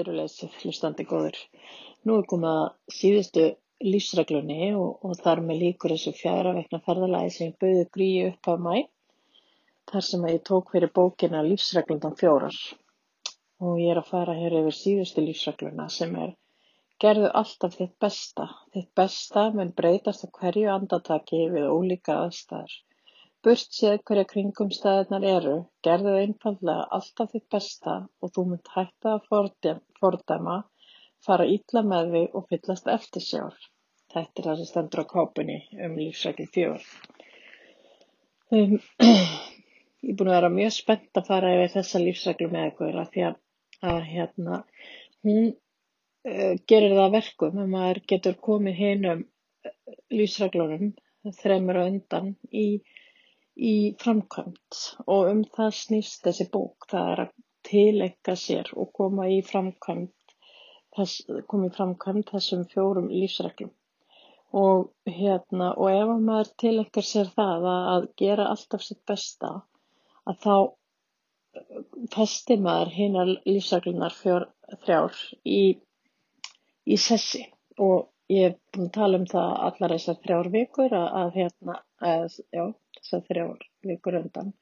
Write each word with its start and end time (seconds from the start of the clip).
æðruleysi 0.00 0.50
hlustandi 0.60 1.06
góður. 1.10 1.38
Nú 2.08 2.16
er 2.20 2.28
komið 2.32 2.50
að 2.50 2.96
síðustu 2.98 3.46
lífsreglunni 3.84 4.72
og, 4.76 5.04
og 5.04 5.16
þar 5.24 5.40
með 5.48 5.62
líkur 5.64 5.94
þessu 5.94 6.12
fjara 6.16 6.52
vekna 6.56 6.80
ferðalagi 6.86 7.32
sem 7.36 7.50
ég 7.50 7.58
bauði 7.64 7.86
gríi 7.96 8.26
upp 8.28 8.50
á 8.52 8.54
mæ. 8.66 8.74
Þar 9.90 10.06
sem 10.06 10.26
að 10.26 10.34
ég 10.34 10.44
tók 10.50 10.74
fyrir 10.74 10.92
bókina 10.98 11.40
lífsreglundan 11.46 12.18
fjórar. 12.20 12.58
Og 13.60 13.80
ég 13.80 13.92
er 13.92 14.00
að 14.00 14.10
fara 14.12 14.36
hér 14.36 14.58
yfir 14.60 14.76
síðustu 14.76 15.24
lífsregluna 15.24 15.88
sem 15.92 16.14
er 16.26 16.36
gerðu 17.00 17.30
alltaf 17.40 17.76
þitt 17.78 17.96
besta. 18.04 18.46
Þitt 18.74 18.92
besta 19.00 19.48
mun 19.56 19.72
breytast 19.76 20.24
á 20.24 20.28
hverju 20.36 20.68
andataki 20.74 21.46
við 21.54 21.68
ólíka 21.72 22.20
aðstæður. 22.26 22.76
Burtséð 23.46 24.02
hverjar 24.08 24.26
kringumstæðurnar 24.30 25.24
eru, 25.28 25.52
gerðu 25.86 26.10
einfaldlega 26.22 26.82
alltaf 26.96 27.30
þitt 27.32 27.46
besta 27.54 27.94
og 28.20 28.32
þú 28.36 28.42
munt 28.50 28.68
hætta 28.74 29.14
að 29.14 29.30
fordæma, 30.00 30.56
fara 31.24 31.46
illa 31.54 31.82
með 31.92 32.12
þig 32.16 32.36
og 32.36 32.44
fyllast 32.50 32.90
eftirsjár. 32.96 33.56
Þetta 34.12 34.42
er 34.42 34.48
það 34.50 34.60
sem 34.60 34.68
stendur 34.72 35.02
á 35.04 35.12
kápunni 35.14 35.56
um 35.86 35.96
lífsregli 36.02 36.46
fjögur. 36.52 36.84
Um, 38.52 38.76
ég 40.04 40.12
er 40.12 40.20
búin 40.20 40.32
að 40.32 40.36
vera 40.36 40.54
mjög 40.58 40.76
spennt 40.76 41.22
að 41.22 41.32
fara 41.32 41.56
yfir 41.56 41.74
þessa 41.78 42.04
lífsreglu 42.04 42.52
með 42.52 42.70
ykkur 42.74 43.02
að 43.02 43.12
því 43.14 43.26
að, 43.30 43.42
að 43.94 44.00
hérna, 44.12 44.62
hún 45.24 45.52
uh, 45.54 46.54
gerir 46.74 46.98
það 47.00 47.14
verkum 47.16 47.64
að 47.64 47.76
maður 47.78 48.04
getur 48.12 48.40
komið 48.50 48.80
hinn 48.84 49.12
um 49.14 49.24
uh, 49.24 49.76
lífsreglunum 50.12 50.90
þreymur 51.40 51.80
og 51.80 51.94
undan 51.94 52.34
í 52.50 52.66
í 53.60 53.74
framkvæmd 54.00 54.78
og 55.14 55.28
um 55.30 55.42
það 55.56 55.74
snýst 55.78 56.24
þessi 56.26 56.46
bók, 56.54 56.86
það 56.92 57.10
er 57.12 57.22
að 57.24 57.34
tilenga 57.68 58.36
sér 58.42 58.70
og 58.76 58.92
koma 58.96 59.28
í 59.28 59.40
framkvæmd, 59.46 60.34
þess, 60.96 61.20
koma 61.50 61.68
í 61.68 61.74
framkvæmd 61.76 62.30
þessum 62.32 62.64
fjórum 62.72 63.10
lífsreglum. 63.12 63.72
Og 64.60 64.88
hérna 65.06 65.70
og 65.76 65.92
ef 65.92 66.12
maður 66.24 66.52
tilengar 66.62 67.06
sér 67.06 67.28
það 67.36 67.66
að 67.72 68.08
gera 68.22 68.48
alltaf 68.50 68.82
sitt 68.82 69.02
besta 69.06 69.52
að 70.30 70.40
þá 70.46 70.56
festi 72.14 72.56
maður 72.64 72.90
hinnar 72.96 73.30
lífsreglunar 73.46 74.14
fjör, 74.14 74.48
þrjár 74.82 75.20
í, 75.44 75.62
í 76.86 76.98
sessi 76.98 77.44
og 77.78 78.08
ég 78.30 78.46
hef 78.46 78.58
búin 78.74 78.88
að 78.88 78.94
tala 78.96 79.18
um 79.20 79.26
það 79.30 79.52
allar 79.68 79.94
þessar 79.96 80.18
þrjár 80.24 80.48
vikur 80.54 80.96
að, 80.96 81.06
að 81.20 81.30
hérna, 81.38 81.76
að, 82.10 82.36
já, 82.54 82.64
þessar 82.98 83.24
þrjár 83.28 83.64
vikur 83.90 84.18
undan 84.20 84.52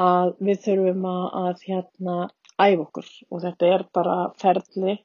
að 0.00 0.34
við 0.48 0.60
þurfum 0.64 1.06
að, 1.10 1.22
að 1.42 1.62
hérna 1.68 2.16
æfa 2.60 2.84
okkur. 2.84 3.08
Og 3.30 3.42
þetta 3.44 3.70
er 3.74 3.86
bara 3.96 4.18
ferli 4.42 4.96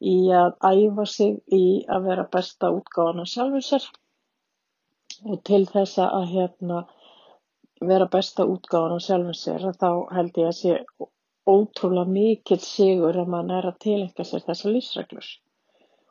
í 0.00 0.16
að 0.32 0.54
æfa 0.64 1.06
sig 1.14 1.34
í 1.52 1.64
að 1.90 2.06
vera 2.08 2.28
besta 2.32 2.70
útgáðan 2.72 3.24
af 3.24 3.32
sjálfur 3.34 3.66
sér. 3.66 3.90
Og 5.26 5.42
til 5.44 5.64
þess 5.68 5.98
að 6.06 6.30
hérna 6.32 6.84
vera 7.80 8.08
besta 8.12 8.46
útgáðan 8.48 8.96
af 8.96 9.04
sjálfur 9.08 9.40
sér 9.42 9.68
þá 9.82 9.90
held 10.14 10.40
ég 10.40 10.52
að 10.52 10.58
sé 10.62 10.78
ótrúlega 11.50 12.08
mikill 12.14 12.62
sigur 12.62 13.18
að 13.18 13.30
mann 13.34 13.52
er 13.52 13.68
að 13.68 13.80
tilengja 13.84 14.24
sér 14.24 14.44
þessa 14.46 14.72
lífsreglur 14.72 15.30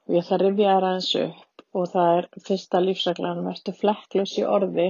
og 0.09 0.15
ég 0.17 0.23
ætla 0.23 0.37
að 0.39 0.45
rifja 0.47 0.69
það 0.73 0.85
aðeins 0.89 1.09
upp 1.21 1.75
og 1.77 1.89
það 1.91 2.11
er 2.17 2.27
fyrsta 2.47 2.79
lífsreglan 2.81 3.43
verður 3.45 3.75
flekklaus 3.77 4.31
í 4.41 4.45
orði. 4.57 4.85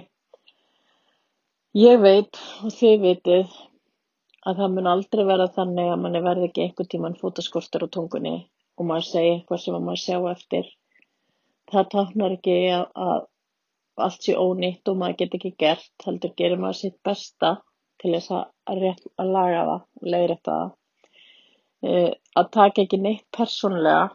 Ég 1.75 1.99
veit 1.99 2.39
og 2.63 2.71
þið 2.71 3.01
vitið 3.03 3.57
að 4.47 4.61
það 4.61 4.75
mun 4.75 4.87
aldrei 4.87 5.23
vera 5.27 5.47
þannig 5.57 5.89
að 5.91 5.99
manni 6.05 6.21
verði 6.23 6.47
ekki 6.47 6.63
einhvern 6.63 6.91
tíman 6.93 7.17
fótaskortur 7.19 7.83
á 7.83 7.87
tungunni 7.91 8.35
og 8.79 8.87
maður 8.87 9.09
segi 9.09 9.33
eitthvað 9.33 9.61
sem 9.65 9.75
maður 9.75 10.03
sjá 10.05 10.17
eftir. 10.31 10.69
Það 11.69 11.89
táknar 11.93 12.35
ekki 12.37 12.55
að, 12.79 13.27
allt 13.99 14.23
sé 14.23 14.37
ónýtt 14.39 14.87
og 14.87 15.01
maður 15.01 15.19
get 15.19 15.35
ekki 15.35 15.51
gert 15.59 16.07
heldur 16.07 16.33
gerir 16.39 16.63
maður 16.63 16.79
sitt 16.79 16.97
besta 17.03 17.57
til 17.99 18.13
þess 18.15 18.31
að, 18.31 18.47
rétt, 18.79 19.03
að 19.19 19.35
laga 19.35 19.67
það 19.67 20.13
leiðrætta 20.15 20.55
það. 20.61 20.73
E, 21.83 21.91
að 22.39 22.49
taka 22.55 22.87
ekki 22.87 23.01
neitt 23.03 23.27
persónlega 23.35 24.07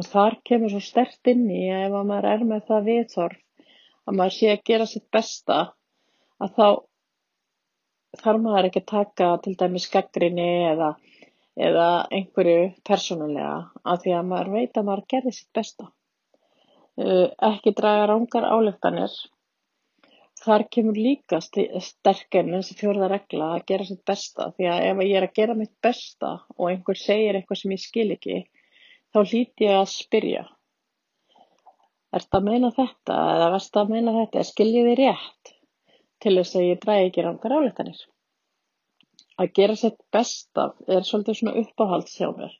og 0.00 0.06
þar 0.08 0.38
kemur 0.48 0.72
svo 0.72 0.80
stert 0.84 1.30
inn 1.32 1.44
í 1.52 1.64
að 1.68 1.86
ef 1.86 1.96
maður 2.08 2.28
er 2.32 2.44
með 2.52 2.66
það 2.70 2.86
viðþorf 2.88 3.66
að 4.08 4.16
maður 4.18 4.36
sé 4.36 4.52
að 4.52 4.62
gera 4.70 4.86
sitt 4.88 5.06
besta 5.12 5.58
að 6.40 6.54
þá 6.56 6.68
þarf 8.20 8.42
maður 8.44 8.68
ekki 8.68 8.82
að 8.82 8.90
taka 8.92 9.30
til 9.44 9.56
dæmis 9.60 9.88
gaggrinni 9.92 10.46
eða, 10.70 10.92
eða 11.68 11.88
einhverju 12.16 12.62
persónulega 12.88 13.56
af 13.84 14.00
því 14.04 14.14
að 14.18 14.30
maður 14.30 14.54
veit 14.56 14.80
að 14.80 14.88
maður 14.88 15.04
gerði 15.14 15.34
sitt 15.36 15.50
besta. 15.58 15.90
Uh, 17.00 17.28
ekki 17.50 17.72
draga 17.76 18.08
rángar 18.10 18.46
áleftanir 18.50 19.12
þar 20.40 20.64
kemur 20.72 20.96
líka 20.96 21.38
sterkinn 21.44 22.54
þessi 22.56 22.76
fjörða 22.80 23.10
regla 23.12 23.52
að 23.56 23.66
gera 23.70 23.86
sitt 23.88 24.02
besta 24.08 24.48
því 24.56 24.70
að 24.72 24.86
ef 24.88 25.04
ég 25.04 25.18
er 25.20 25.28
að 25.28 25.36
gera 25.36 25.56
mitt 25.56 25.74
besta 25.84 26.32
og 26.56 26.70
einhver 26.70 26.98
segir 26.98 27.36
eitthvað 27.36 27.60
sem 27.60 27.76
ég 27.76 27.82
skil 27.84 28.08
ekki 28.16 28.40
Þá 29.10 29.20
hlýt 29.26 29.62
ég 29.64 29.74
að 29.74 29.88
spyrja: 29.90 30.44
Ertu 32.14 32.38
að 32.38 32.46
meina 32.46 32.70
þetta 32.74 33.16
eða 33.34 33.48
varstu 33.54 33.80
að 33.82 33.92
meina 33.94 34.14
þetta 34.14 34.38
eða 34.38 34.48
skil 34.50 34.70
ég 34.70 34.88
þig 34.90 34.98
rétt? 35.00 35.52
Til 36.22 36.34
þess 36.36 36.58
að 36.60 36.66
ég 36.68 36.80
dragi 36.84 37.08
ekki 37.08 37.24
rangar 37.26 37.54
ályktanir. 37.56 38.00
Að 39.40 39.52
gera 39.56 39.76
sitt 39.80 39.98
besta 40.14 40.66
er 40.86 41.06
svolítið 41.08 41.38
svona 41.38 41.56
uppáhalds 41.62 42.18
hjá 42.20 42.28
mér. 42.36 42.54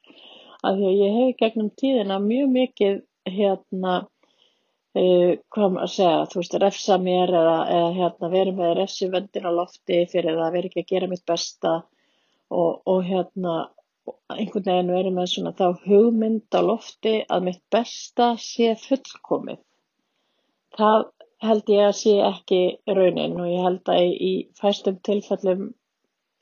Af 0.64 0.78
því 0.78 0.88
að 0.90 1.00
ég 1.04 1.18
hef 1.18 1.38
gegnum 1.42 1.70
tíðina 1.82 2.18
mjög 2.24 2.52
mikið 2.56 3.00
hérna, 3.30 3.94
uh, 4.98 5.32
hvað 5.54 5.74
maður 5.74 5.86
að 5.86 5.94
segja, 5.94 6.28
þú 6.32 6.40
veist, 6.40 6.56
refsa 6.64 6.98
mér 7.04 7.34
eða, 7.42 7.58
eða 7.76 7.90
hérna, 7.98 8.32
verið 8.34 8.58
með 8.58 8.76
refsivöndin 8.80 9.46
á 9.46 9.52
lofti 9.54 10.00
fyrir 10.10 10.40
að 10.40 10.56
vera 10.56 10.70
ekki 10.70 10.82
að 10.82 10.94
gera 10.94 11.10
mitt 11.12 11.26
besta 11.30 11.76
og, 12.50 12.80
og 12.90 13.04
hérna 13.06 13.60
einhvern 14.32 14.66
veginn 14.66 14.92
verið 14.94 15.16
með 15.16 15.30
svona 15.32 15.52
þá 15.58 15.66
hugmynd 15.86 16.56
á 16.56 16.60
lofti 16.64 17.14
að 17.28 17.46
mitt 17.48 17.62
besta 17.74 18.32
sé 18.40 18.72
fullkomið. 18.84 19.60
Það 20.78 21.06
held 21.46 21.72
ég 21.72 21.86
að 21.88 21.96
sé 21.98 22.14
ekki 22.24 22.60
raunin 22.98 23.38
og 23.40 23.50
ég 23.50 23.64
held 23.66 23.92
að 23.92 24.14
í 24.28 24.32
fæstum 24.60 24.98
tilfellum 25.06 25.68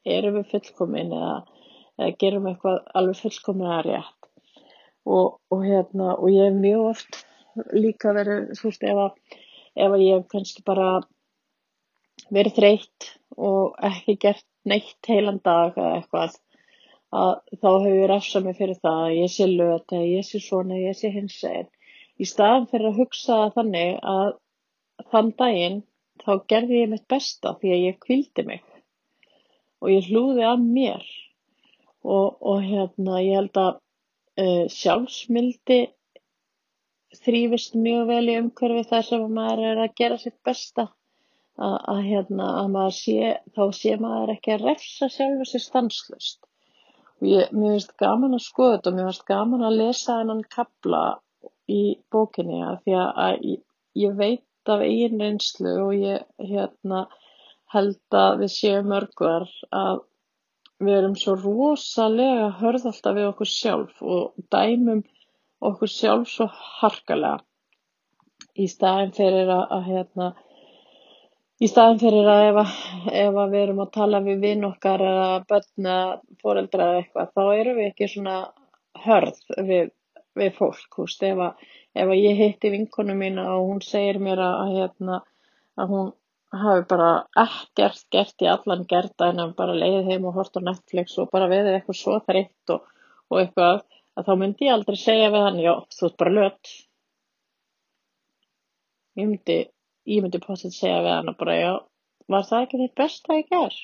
erum 0.08 0.38
við 0.40 0.54
fullkomin 0.54 1.12
eða, 1.14 1.34
eða 1.98 2.16
gerum 2.22 2.48
eitthvað 2.50 2.80
alveg 2.98 3.20
fullkomin 3.22 3.74
að 3.76 3.84
rétt. 3.88 4.30
Og, 5.08 5.38
og, 5.48 5.60
hérna, 5.64 6.14
og 6.18 6.28
ég 6.34 6.50
hef 6.50 6.58
mjög 6.58 6.88
oft 6.90 7.22
líka 7.72 8.12
verið, 8.16 8.50
þú 8.58 8.68
veist, 8.68 8.82
ef 8.84 9.38
ef 9.78 9.94
ég 10.02 10.16
hef 10.16 10.26
kannski 10.32 10.64
bara 10.66 10.88
verið 12.34 12.58
þreytt 12.58 13.08
og 13.38 13.78
ekki 13.88 14.16
gert 14.20 14.46
neitt 14.68 15.08
heilan 15.08 15.40
dag 15.44 15.76
eða 15.78 16.00
eitthvað 16.00 16.36
að 17.16 17.30
þá 17.56 17.68
hefur 17.68 17.94
ég 17.96 18.08
refsað 18.10 18.44
mig 18.44 18.56
fyrir 18.58 18.78
það 18.84 19.02
að 19.02 19.14
ég 19.16 19.30
sé 19.32 19.46
löt 19.48 19.92
eða 19.96 20.08
ég 20.08 20.26
sé 20.28 20.40
svona 20.44 20.80
ég 20.80 20.96
sé 20.96 21.10
hins 21.12 21.38
einn. 21.48 21.68
Í 22.20 22.24
staðan 22.28 22.66
fyrir 22.68 22.90
að 22.90 22.98
hugsa 23.00 23.38
þannig 23.54 24.00
að 24.02 24.32
þann 25.12 25.30
daginn 25.38 25.78
þá 26.24 26.32
gerði 26.52 26.82
ég 26.82 26.90
mitt 26.92 27.06
besta 27.08 27.54
því 27.60 27.72
að 27.72 27.84
ég 27.86 28.00
kvildi 28.04 28.44
mig. 28.44 28.64
Og 29.80 29.92
ég 29.94 30.08
hlúði 30.10 30.44
að 30.44 30.66
mér. 30.66 31.06
Og, 32.04 32.36
og 32.40 32.60
hérna 32.62 33.22
ég 33.22 33.38
held 33.38 33.60
að 33.60 33.78
uh, 34.42 34.66
sjálfsmildi 34.72 35.80
þrýfist 37.24 37.74
mjög 37.78 38.04
vel 38.10 38.24
í 38.28 38.36
umhverfi 38.42 38.84
þar 38.90 39.06
sem 39.06 39.24
maður 39.32 39.64
er 39.70 39.82
að 39.86 39.96
gera 39.96 40.20
sitt 40.20 40.36
besta. 40.44 40.90
Að, 41.58 41.74
að 41.90 42.02
hérna 42.06 42.50
að 42.60 42.76
sé, 42.94 43.32
þá 43.56 43.64
sé 43.74 43.96
maður 43.98 44.36
ekki 44.36 44.54
að 44.54 44.68
refsa 44.68 45.08
sjálfur 45.10 45.48
sér 45.48 45.64
stanslust 45.64 46.47
mér 47.22 47.48
finnst 47.52 47.94
gaman 48.00 48.36
að 48.36 48.44
skoða 48.44 48.76
þetta 48.76 48.90
og 48.90 48.98
mér 48.98 49.08
finnst 49.10 49.26
gaman 49.30 49.64
að 49.68 49.78
lesa 49.82 50.18
þennan 50.20 50.44
kabla 50.54 51.02
í 51.68 51.80
bókinni 52.12 52.60
að 52.64 52.82
því 52.84 52.98
að 52.98 53.48
ég, 53.52 53.62
ég 54.02 54.18
veit 54.18 54.72
af 54.72 54.84
eigin 54.84 55.22
reynslu 55.22 55.74
og 55.86 55.94
ég 55.96 56.24
hérna, 56.50 57.06
held 57.72 58.18
að 58.20 58.42
við 58.42 58.54
séum 58.54 58.88
mörgvar 58.92 59.48
að 59.74 60.02
við 60.78 60.96
erum 61.00 61.16
svo 61.18 61.34
rosalega 61.40 62.50
hörð 62.60 62.88
alltaf 62.90 63.16
við 63.16 63.30
okkur 63.32 63.50
sjálf 63.50 64.02
og 64.02 64.44
dæmum 64.52 65.02
okkur 65.68 65.90
sjálf 65.90 66.30
svo 66.30 66.46
harkalega 66.80 67.42
í 68.58 68.68
staðin 68.70 69.14
fyrir 69.16 69.50
að, 69.50 69.64
að 69.74 69.88
hérna 69.92 70.28
í 71.58 71.68
staðin 71.70 72.00
fyrir 72.02 72.28
að 72.30 72.44
ef, 72.48 72.58
að 72.62 73.16
ef 73.22 73.38
að 73.42 73.54
við 73.54 73.62
erum 73.64 73.82
að 73.82 73.94
tala 73.96 74.20
við 74.26 74.44
vinn 74.44 74.66
okkar 74.68 75.04
eða 75.04 75.30
börn 75.50 75.88
eða 75.92 76.42
foreldra 76.42 76.90
eða 76.90 77.00
eitthvað 77.00 77.32
þá 77.34 77.42
erum 77.54 77.80
við 77.80 77.88
ekki 77.90 78.10
svona 78.12 78.36
hörð 79.06 79.40
við, 79.70 79.90
við 80.38 80.54
fólk 80.58 81.00
húst 81.00 81.24
ef 81.26 81.42
að, 81.48 81.66
ef 81.98 82.06
að 82.06 82.22
ég 82.22 82.38
hitti 82.42 82.72
vinkonu 82.74 83.16
mín 83.18 83.40
og 83.42 83.66
hún 83.72 83.82
segir 83.84 84.20
mér 84.22 84.42
að, 84.44 84.74
hérna, 84.76 85.20
að 85.78 85.94
hún 85.94 86.12
hafi 86.62 86.84
bara 86.88 87.08
ekkert 87.42 88.04
gert 88.14 88.44
í 88.44 88.48
allan 88.48 88.86
gerðan 88.88 89.42
en 89.42 89.56
bara 89.58 89.76
leiðið 89.76 90.12
heim 90.12 90.28
og 90.30 90.38
hort 90.38 90.56
á 90.56 90.60
Netflix 90.64 91.18
og 91.18 91.32
bara 91.34 91.50
verið 91.50 91.74
eitthvað 91.74 91.98
svo 91.98 92.18
þreytt 92.24 92.74
og, 92.74 92.86
og 93.28 93.40
eitthvað 93.42 93.82
að 94.18 94.30
þá 94.30 94.32
myndi 94.40 94.68
ég 94.68 94.76
aldrei 94.76 94.98
segja 94.98 95.32
við 95.34 95.44
hann 95.44 95.58
já, 95.62 95.74
þú 95.94 96.06
ert 96.06 96.20
bara 96.22 96.36
lött 96.38 96.72
ég 99.18 99.26
myndi 99.26 99.58
ég 100.08 100.24
myndi 100.24 100.40
potið 100.42 100.74
segja 100.74 101.00
við 101.04 101.14
hann 101.14 101.34
bara 101.38 101.56
já, 101.58 101.72
var 102.28 102.46
það 102.48 102.66
ekki 102.66 102.82
þitt 102.82 102.98
besta 103.02 103.38
ég 103.38 103.50
ger 103.54 103.80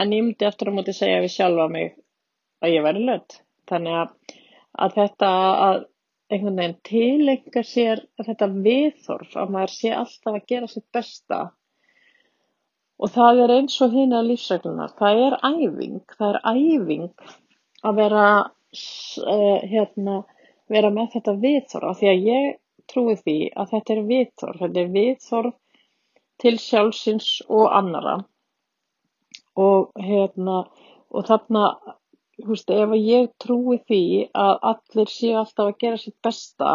en 0.00 0.14
ég 0.16 0.24
myndi 0.26 0.48
eftir 0.48 0.70
að 0.70 0.78
múti 0.78 0.94
segja 0.96 1.22
við 1.24 1.34
sjálfa 1.36 1.68
mig 1.72 1.90
að 2.64 2.76
ég 2.76 2.86
væri 2.86 3.04
lött 3.08 3.40
þannig 3.70 3.98
að, 4.02 4.14
að 4.84 4.96
þetta 5.00 5.34
að 5.66 5.82
einhvern 6.32 6.56
veginn 6.58 6.78
tilenga 6.88 7.62
sér 7.66 8.02
þetta 8.24 8.48
viðþorf 8.64 9.36
að 9.38 9.52
maður 9.54 9.74
sé 9.74 9.92
alltaf 9.94 10.32
að 10.32 10.48
gera 10.50 10.70
sitt 10.70 10.86
besta. 10.94 11.40
Og 12.98 13.10
það 13.12 13.42
er 13.44 13.54
eins 13.58 13.76
og 13.84 13.94
hinn 13.94 14.14
að 14.14 14.30
lífsreglunar 14.30 14.94
það 14.98 15.22
er 15.26 15.38
æfing, 15.50 16.02
það 16.18 16.28
er 16.30 16.40
æfing 16.54 17.08
að 17.84 17.98
vera 18.00 18.26
uh, 18.40 19.58
hérna, 19.74 20.20
vera 20.72 20.92
með 20.94 21.16
þetta 21.16 21.36
viðþorf 21.44 21.90
af 21.90 22.00
því 22.00 22.12
að 22.12 22.28
ég 22.30 22.52
trúi 22.92 23.16
því 23.20 23.36
að 23.56 23.74
þetta 23.74 23.94
er 23.94 24.02
viðþorf, 24.10 24.60
þetta 24.62 24.80
er 24.80 24.94
viðþorf 24.96 25.58
til 26.42 26.54
sjálfsins 26.60 27.28
og 27.48 27.68
annara 27.80 28.16
og 29.66 29.92
hérna 30.08 30.64
og 31.14 31.28
þarna 31.28 31.66
veist, 32.48 32.70
ef 32.70 32.96
ég 32.98 33.30
trúi 33.42 33.78
því 33.88 34.02
að 34.46 34.54
allir 34.72 35.10
séu 35.12 35.38
alltaf 35.40 35.70
að 35.70 35.78
gera 35.84 36.02
sitt 36.02 36.16
besta 36.26 36.74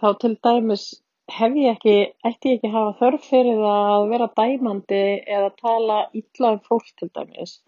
þá 0.00 0.08
til 0.22 0.34
dæmis 0.42 0.86
hef 1.32 1.54
ég 1.56 1.76
ekki, 1.76 1.96
ætti 2.26 2.50
ég 2.50 2.58
ekki 2.58 2.72
hafa 2.72 2.96
þörf 3.00 3.28
fyrir 3.30 3.62
að 3.68 4.08
vera 4.10 4.30
dæmandi 4.40 5.04
eða 5.36 5.52
tala 5.60 6.00
illa 6.12 6.50
um 6.56 6.60
fólk 6.66 6.90
til 6.98 7.08
dæmis. 7.14 7.60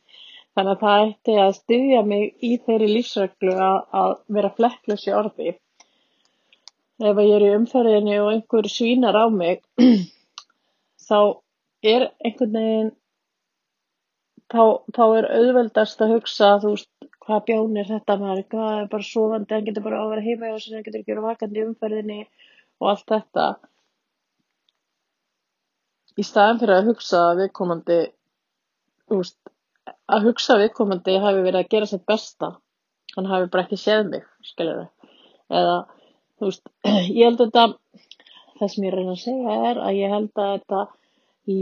Þannig 0.56 0.72
að 0.72 0.82
það 0.82 1.04
ætti 1.06 1.36
að 1.44 1.54
styðja 1.60 2.02
mig 2.10 2.44
í 2.44 2.56
þeirri 2.66 2.90
lífsreglu 2.90 3.54
að, 3.54 3.78
að 4.00 4.12
vera 4.36 4.52
flekklös 4.58 5.06
í 5.08 5.14
orði 5.16 5.54
ef 7.04 7.18
ég 7.20 7.32
er 7.36 7.44
í 7.44 7.54
umferðinni 7.56 8.20
og 8.22 8.30
einhver 8.32 8.68
svínar 8.72 9.16
á 9.18 9.26
mig 9.32 9.60
þá 11.08 11.18
er 11.84 12.08
einhvern 12.24 12.56
veginn 12.56 12.92
þá, 14.52 14.62
þá 14.96 15.04
er 15.18 15.28
auðveldast 15.38 16.02
að 16.02 16.14
hugsa 16.16 16.50
þú 16.62 16.74
veist, 16.74 16.90
hvað 17.26 17.46
bjón 17.48 17.78
er 17.80 17.88
þetta 17.90 18.16
maður, 18.20 18.44
hvað 18.52 18.74
er 18.80 18.90
bara 18.92 19.08
sofandi, 19.08 19.54
hann 19.54 19.66
getur 19.66 19.86
bara 19.86 20.02
að 20.02 20.12
vera 20.14 20.26
heima 20.26 20.52
og 20.54 20.60
hann 20.62 20.84
getur 20.86 21.00
ekki 21.00 21.12
verið 21.12 21.26
vakandi 21.26 21.62
í 21.62 21.66
umferðinni 21.66 22.20
og 22.80 22.92
allt 22.92 23.08
þetta. 23.10 23.46
Í 26.16 26.24
staðan 26.24 26.60
fyrir 26.62 26.78
að 26.78 26.92
hugsa 26.92 27.24
að 27.30 27.42
viðkomandi 27.42 27.98
veist, 29.12 29.40
að 30.08 30.30
hugsa 30.30 30.54
að 30.54 30.62
viðkomandi 30.64 31.18
hafi 31.24 31.42
verið 31.44 31.60
að 31.60 31.72
gera 31.74 31.90
sitt 31.90 32.06
besta. 32.08 32.54
Hann 33.16 33.28
hafi 33.28 33.50
bara 33.52 33.66
ekki 33.66 33.80
séð 33.80 34.06
mig 34.12 34.24
skiljur 34.46 34.86
þau 34.86 35.56
eða 35.56 35.76
þú 36.38 36.50
veist, 36.50 36.70
ég 37.18 37.24
held 37.24 37.42
að 37.42 37.46
þetta 37.46 37.66
það 38.58 38.70
sem 38.72 38.86
ég 38.86 38.94
reyna 38.94 39.14
að 39.14 39.22
segja 39.22 39.56
er 39.70 39.80
að 39.86 39.98
ég 40.00 40.14
held 40.14 40.42
að 40.42 40.52
þetta 40.54 40.84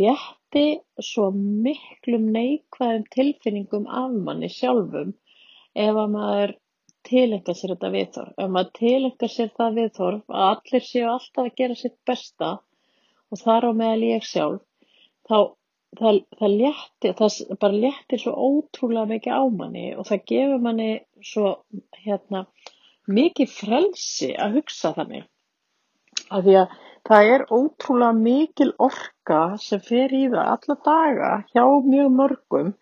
létti 0.01 0.67
svo 1.09 1.31
miklum 1.37 2.29
neikvæðum 2.35 3.09
tilfinningum 3.15 3.89
af 4.03 4.15
manni 4.29 4.51
sjálfum 4.53 5.11
ef 5.75 5.99
að 6.05 6.13
maður 6.15 6.55
tilengar 7.05 7.59
sér 7.59 7.75
þetta 7.75 7.91
viðþorf. 7.95 8.37
Ef 8.39 8.53
maður 8.55 8.71
tilengar 8.79 9.33
sér 9.33 9.51
það 9.59 9.81
viðþorf 9.81 10.39
að 10.39 10.47
allir 10.53 10.87
séu 10.87 11.11
alltaf 11.11 11.43
að 11.45 11.59
gera 11.61 11.77
sitt 11.81 11.99
besta 12.09 12.53
og 13.31 13.43
þar 13.43 13.69
á 13.69 13.71
meðal 13.77 14.09
ég 14.09 14.27
sjálf, 14.29 14.63
þá 15.29 15.39
það, 15.99 16.21
það 16.39 16.55
léttir, 16.61 17.15
það 17.19 17.59
bara 17.61 17.81
léttir 17.85 18.23
svo 18.23 18.35
ótrúlega 18.49 19.11
mikið 19.11 19.37
á 19.37 19.43
manni 19.59 19.85
og 19.99 20.09
það 20.09 20.25
gefur 20.31 20.63
manni 20.65 20.89
svo 21.25 21.53
hérna 22.05 22.45
mikið 23.11 23.51
frelsi 23.53 24.31
að 24.41 24.61
hugsa 24.61 24.93
þannig. 24.97 25.27
Af 26.31 26.45
því 26.47 26.57
að 26.61 26.75
það 27.09 27.31
er 27.35 27.45
ótrúlega 27.53 28.17
mikil 28.17 28.71
orka 28.87 29.41
sem 29.61 29.83
fer 29.85 30.15
í 30.15 30.25
það 30.33 30.51
alla 30.55 30.79
daga 30.89 31.31
hjá 31.53 31.65
mjög 31.91 32.11
mörgum. 32.21 32.73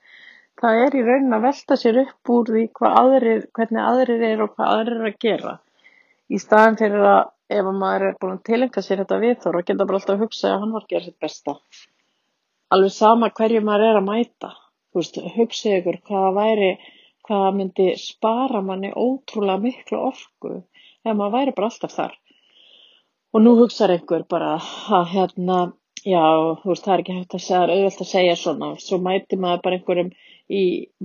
Það 0.62 0.80
er 0.84 0.96
í 0.96 1.04
raunin 1.06 1.34
að 1.34 1.46
velta 1.48 1.78
sér 1.80 2.00
upp 2.04 2.30
úr 2.30 2.50
því 2.54 2.64
aðrir, 2.92 3.46
hvernig 3.56 3.82
aðrir 3.82 4.26
er 4.28 4.42
og 4.44 4.52
hvað 4.54 4.74
aðrir 4.76 5.00
er 5.00 5.08
að 5.10 5.22
gera. 5.26 5.54
Í 6.30 6.38
staðan 6.38 6.78
fyrir 6.78 7.06
að 7.08 7.22
ef 7.52 7.70
maður 7.76 8.06
er 8.08 8.18
búin 8.20 8.36
að 8.36 8.44
tilengja 8.48 8.84
sér 8.84 9.02
þetta 9.02 9.18
viðþór 9.24 9.58
og 9.58 9.66
geta 9.66 9.86
bara 9.88 9.98
alltaf 9.98 10.14
að 10.14 10.22
hugsa 10.24 10.52
að 10.52 10.60
hann 10.62 10.76
var 10.76 10.84
að 10.84 10.92
gera 10.94 11.06
sitt 11.08 11.18
besta. 11.20 11.56
Alveg 12.72 12.94
sama 12.94 13.28
hverju 13.36 13.64
maður 13.66 13.88
er 13.88 13.98
að 13.98 14.06
mæta. 14.06 14.52
Þú 14.92 15.00
veist, 15.00 15.18
hugsa 15.34 15.74
ykkur 15.80 15.98
hvað 16.06 16.28
væri 16.38 16.70
hvað 17.32 17.54
myndi 17.56 17.84
spara 17.96 18.60
manni 18.60 18.90
ótrúlega 18.92 19.62
miklu 19.62 20.00
orku 20.10 20.50
ef 20.60 21.14
maður 21.16 21.32
væri 21.36 21.54
bara 21.56 21.68
alltaf 21.70 21.94
þar. 21.96 22.16
Og 23.32 23.40
nú 23.40 23.54
hugsaður 23.56 23.94
einhver 23.94 24.24
bara 24.28 24.50
að 24.98 25.06
hérna 25.14 25.60
já, 26.04 26.24
þú 26.60 26.68
veist, 26.68 26.84
það 26.84 26.94
er 26.94 27.02
ekki 27.02 27.16
hægt 27.16 27.36
að 27.38 27.44
segja, 27.44 27.60
það 27.62 27.72
auðvelt 27.76 28.02
að 28.04 28.10
segja 28.10 28.34
svona, 28.36 28.68
svo 28.84 28.98
mæti 29.00 29.38
maður 29.40 29.62
bara 29.64 29.78
einhverjum 29.78 30.10
í 30.52 30.62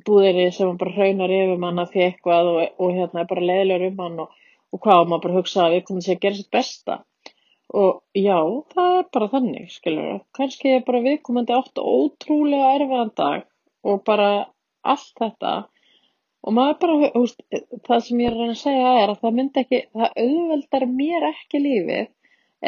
búðinni 0.09 0.47
sem 0.51 0.79
bara 0.81 0.95
hraunar 0.97 1.33
yfir 1.38 1.62
manna 1.63 1.85
því 1.88 2.03
eitthvað 2.07 2.51
og, 2.51 2.59
og 2.83 2.97
hérna 2.97 3.24
er 3.24 3.29
bara 3.29 3.47
leiðilegur 3.51 3.94
um 3.94 4.03
hann 4.03 4.19
og, 4.25 4.41
og 4.74 4.81
hvað 4.83 5.03
og 5.03 5.12
maður 5.12 5.24
bara 5.27 5.38
hugsa 5.38 5.63
að 5.63 5.77
við 5.77 5.85
komum 5.88 6.03
til 6.03 6.15
að 6.18 6.21
gera 6.25 6.39
sitt 6.41 6.51
besta. 6.57 7.00
Og 7.77 8.03
já, 8.15 8.39
það 8.75 8.97
er 8.97 9.07
bara 9.15 9.31
þannig 9.31 9.71
skilur, 9.71 10.19
kannski 10.35 10.75
er 10.75 10.85
bara 10.88 11.03
viðkomandi 11.07 11.56
átt 11.56 11.81
ótrúlega 11.83 12.75
erfiðan 12.75 13.15
dag 13.15 13.47
og 13.88 14.03
bara 14.07 14.29
allt 14.88 15.13
þetta 15.19 15.56
og 16.45 16.56
maður 16.56 16.80
bara, 16.84 17.12
húst, 17.16 17.42
það 17.88 18.04
sem 18.06 18.22
ég 18.24 18.30
er 18.30 18.36
að 18.36 18.42
reyna 18.44 18.56
að 18.56 18.62
segja 18.62 18.94
er 19.01 19.12
að 19.13 19.22
það 19.24 19.38
myndi 19.39 19.63
ekki, 19.63 19.84
það 19.98 20.24
auðveldar 20.24 20.88
mér 20.94 21.28
ekki 21.34 21.63
lífið 21.63 22.07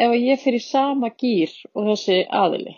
ef 0.04 0.14
ég 0.20 0.44
fyrir 0.44 0.64
sama 0.64 1.10
gýr 1.22 1.56
og 1.74 1.90
þessi 1.90 2.22
aðili 2.42 2.76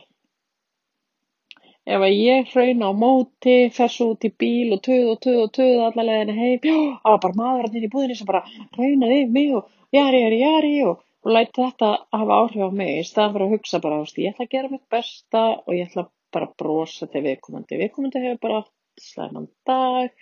ef 1.84 2.04
ég 2.06 2.50
hrauna 2.52 2.90
á 2.90 2.92
móti, 2.94 3.56
fers 3.74 3.98
út 4.04 4.26
í 4.28 4.30
bíl 4.38 4.74
og 4.76 4.82
töð 4.86 5.08
og 5.14 5.22
töð 5.24 5.38
og 5.44 5.54
töð 5.58 5.80
allar 5.88 6.08
leðinu 6.08 6.36
heim, 6.38 6.60
já, 6.62 6.76
það 7.02 7.14
var 7.14 7.22
bara 7.24 7.38
maðurinn 7.40 7.78
inn 7.78 7.88
í 7.88 7.92
búðinni 7.94 8.18
sem 8.18 8.28
bara 8.28 8.44
hraunaði 8.76 9.16
yfir 9.22 9.32
mig 9.36 9.56
og 9.58 9.96
jari, 9.96 10.20
jari, 10.22 10.38
jari 10.44 10.74
og, 10.86 11.02
og 11.26 11.34
læti 11.34 11.58
þetta 11.58 11.90
hafa 12.14 12.38
áhrif 12.38 12.62
á 12.62 12.70
mig 12.82 12.92
í 13.00 13.06
staðan 13.08 13.34
fyrir 13.34 13.48
að 13.48 13.56
hugsa 13.56 13.82
bara, 13.82 13.98
ást, 14.04 14.20
ég 14.22 14.30
ætla 14.30 14.46
að 14.46 14.54
gera 14.54 14.70
mitt 14.70 14.86
besta 14.94 15.42
og 15.58 15.74
ég 15.74 15.90
ætla 15.90 16.06
bara 16.32 16.48
að 16.48 16.54
brosa 16.62 17.10
til 17.12 17.24
viðkomandi. 17.26 17.80
Viðkomandi 17.82 18.22
hefur 18.22 18.40
bara 18.46 18.62
slæman 19.02 19.50
dag 19.68 20.14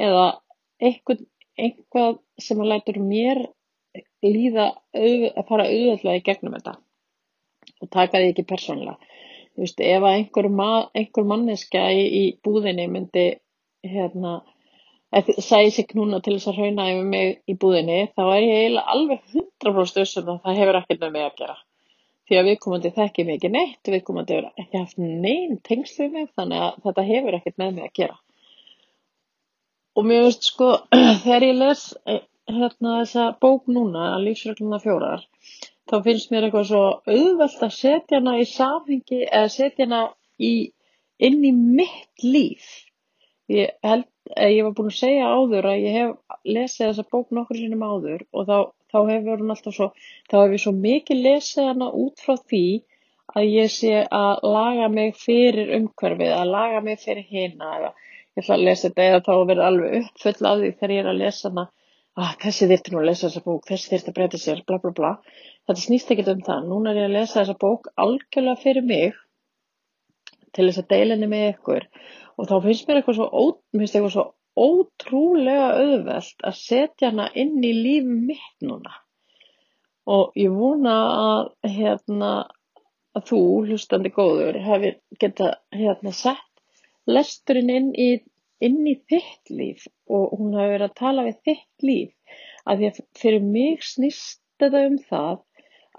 eða 0.00 0.26
einhvern, 0.82 1.26
einhvað 1.58 2.18
sem 2.42 2.60
að 2.60 2.70
lætur 2.72 3.00
mér 3.02 3.44
líða 4.24 4.70
að 4.94 5.44
fara 5.48 5.68
auðvitað 5.70 6.18
í 6.18 6.24
gegnum 6.26 6.56
þetta 6.56 6.78
og 7.82 7.90
taka 7.92 8.20
því 8.20 8.32
ekki 8.32 8.46
persónulega 8.48 9.14
þú 9.54 9.62
veist, 9.62 9.80
ef 9.80 10.06
einhver, 10.08 10.48
ma 10.50 10.70
einhver 10.98 11.26
manneska 11.30 11.84
í, 11.94 12.02
í 12.20 12.22
búðinni 12.44 12.88
myndi 12.90 13.26
hérna, 13.86 14.40
sæði 15.14 15.70
sig 15.76 15.94
núna 15.94 16.20
til 16.24 16.36
þess 16.36 16.50
að 16.50 16.58
hrauna 16.58 16.88
yfir 16.90 17.06
mig 17.12 17.36
í 17.46 17.54
búðinni, 17.60 18.00
þá 18.16 18.22
er 18.24 18.42
ég 18.42 18.56
eiginlega 18.62 18.96
alveg 18.96 19.22
100% 19.30 20.02
össum 20.02 20.32
að 20.32 20.42
það 20.46 20.60
hefur 20.60 20.80
ekkert 20.80 21.04
með 21.04 21.14
mig 21.14 21.26
að 21.28 21.38
gera. 21.42 21.56
Því 22.24 22.38
að 22.40 22.46
viðkomandi 22.48 22.90
þekki 22.96 23.26
ekki 23.34 23.50
neitt, 23.52 23.90
viðkomandi 23.94 24.38
hefur 24.38 24.62
ekki 24.64 24.80
haft 24.80 24.98
neinn 24.98 25.58
tengslu 25.68 26.08
mig, 26.10 26.30
þannig 26.34 26.66
að 26.66 26.78
þetta 26.88 27.08
hefur 27.12 27.38
ekkert 27.38 27.60
með 27.60 27.74
mig 27.76 27.86
að 27.86 27.96
gera. 28.00 28.18
Og 29.94 30.06
mér 30.10 30.24
veist 30.26 30.46
sko, 30.48 30.70
þegar 31.24 31.44
ég 31.46 31.58
les 31.60 31.82
eh, 32.10 32.22
hérna 32.50 32.94
þessa 33.00 33.26
bók 33.44 33.68
núna, 33.70 34.06
Lífsregluna 34.22 34.80
fjórar, 34.82 35.22
þá 35.90 35.96
finnst 36.06 36.32
mér 36.32 36.48
eitthvað 36.48 36.70
svo 36.70 36.80
auðvelt 37.06 37.62
að 37.66 37.76
setja 37.76 38.18
hana 38.18 38.38
í 38.40 38.46
samhengi 38.50 39.20
eða 39.28 39.52
setja 39.54 39.86
hana 39.86 40.00
í, 40.42 40.52
inn 41.28 41.44
í 41.46 41.52
mitt 41.54 42.26
líf. 42.26 42.66
Ég 43.52 43.76
held 43.84 44.08
að 44.34 44.54
ég 44.56 44.66
var 44.66 44.74
búin 44.78 44.90
að 44.90 44.98
segja 44.98 45.30
áður 45.30 45.68
að 45.70 45.84
ég 45.84 45.98
hef 45.98 46.40
lesið 46.56 46.86
þessa 46.88 47.04
bók 47.14 47.34
nokkur 47.36 47.60
sinnum 47.60 47.84
áður 47.84 48.24
og 48.32 48.48
þá, 48.48 48.58
þá 48.90 48.98
hefur 49.12 49.42
hún 49.44 49.54
alltaf 49.54 49.76
svo, 49.76 49.88
þá 50.30 50.36
hefur 50.40 50.56
ég 50.56 50.64
svo 50.64 50.72
mikið 50.78 51.22
lesið 51.28 51.68
hana 51.70 51.90
út 52.02 52.24
frá 52.24 52.34
því 52.40 52.64
að 53.34 53.50
ég 53.50 53.70
sé 53.72 54.00
að 54.08 54.42
laga 54.56 54.88
mig 54.92 55.14
fyrir 55.20 55.70
umhverfið, 55.78 56.32
að 56.34 56.50
laga 56.56 56.82
mig 56.84 56.98
fyrir 57.04 57.28
hina 57.28 57.70
eða 57.78 57.92
ég 58.34 58.42
ætla 58.42 58.56
að 58.58 58.66
lesa 58.66 58.88
þetta 58.88 59.04
eða 59.08 59.24
þá 59.26 59.32
verður 59.48 59.64
alveg 59.68 59.96
uppfull 60.00 60.48
af 60.50 60.60
því 60.60 60.70
þegar 60.78 60.94
ég 60.94 61.02
er 61.02 61.10
að 61.10 61.20
lesa 61.20 61.50
hana, 61.50 61.64
að 62.14 62.24
ah, 62.24 62.32
þessi 62.44 62.68
þyrti 62.70 62.92
nú 62.92 63.00
að 63.00 63.08
lesa 63.08 63.26
þessa 63.26 63.42
bók, 63.44 63.66
þessi 63.68 63.90
þyrti 63.90 64.10
að 64.10 64.16
breyta 64.18 64.40
sér, 64.42 64.62
bla 64.66 64.78
bla 64.82 64.92
bla. 64.94 65.12
Þetta 65.66 65.82
snýst 65.82 66.10
ekkert 66.14 66.30
um 66.34 66.42
það. 66.46 66.66
Núna 66.70 66.92
er 66.92 67.00
ég 67.00 67.08
að 67.08 67.16
lesa 67.16 67.40
þessa 67.40 67.56
bók 67.64 67.88
algjörlega 68.04 68.62
fyrir 68.62 68.86
mig 68.86 69.20
til 70.54 70.68
þess 70.68 70.82
að 70.82 70.90
deila 70.94 71.16
henni 71.16 71.30
með 71.30 71.46
ykkur. 71.52 71.86
Og 72.38 72.50
þá 72.50 72.54
finnst 72.66 72.88
mér 72.88 73.00
eitthvað 73.00 73.18
svo, 73.18 73.28
ó, 73.30 73.42
eitthvað 73.80 74.12
svo 74.14 74.26
ótrúlega 74.54 75.70
auðvelt 75.80 76.46
að 76.46 76.58
setja 76.58 77.10
hana 77.10 77.28
inn 77.34 77.56
í 77.66 77.72
lífum 77.74 78.20
mitt 78.28 78.66
núna. 78.66 78.94
Og 80.10 80.34
ég 80.38 80.54
vona 80.54 80.94
að 81.18 81.70
hérna 81.74 82.32
að 83.14 83.28
þú, 83.30 83.40
hlustandi 83.68 84.10
góður, 84.14 84.58
hafi 84.62 84.96
geta 85.22 85.54
hérna 85.74 86.12
sett 86.14 86.53
lesturinn 87.10 87.72
inn 87.72 87.90
í, 87.94 88.08
inn 88.64 88.84
í 88.88 88.94
þitt 89.10 89.50
líf 89.50 89.88
og 90.08 90.36
hún 90.38 90.54
hafi 90.56 90.74
verið 90.74 90.88
að 90.88 91.00
tala 91.00 91.26
við 91.26 91.40
þitt 91.48 91.88
líf. 91.88 92.38
Að 92.64 92.80
því 92.80 92.90
að 92.90 93.02
fyrir 93.20 93.48
mig 93.48 93.84
snýst 93.84 94.40
þetta 94.60 94.86
um 94.88 94.96
það 95.10 95.42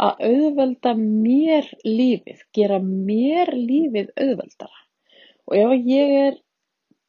að 0.05 0.23
auðvelda 0.29 0.93
mér 0.99 1.69
lífið, 1.87 2.41
gera 2.55 2.79
mér 2.83 3.53
lífið 3.55 4.11
auðveldara. 4.19 4.81
Og 5.45 5.57
ef 5.59 5.87
ég 5.87 6.13
er 6.19 6.39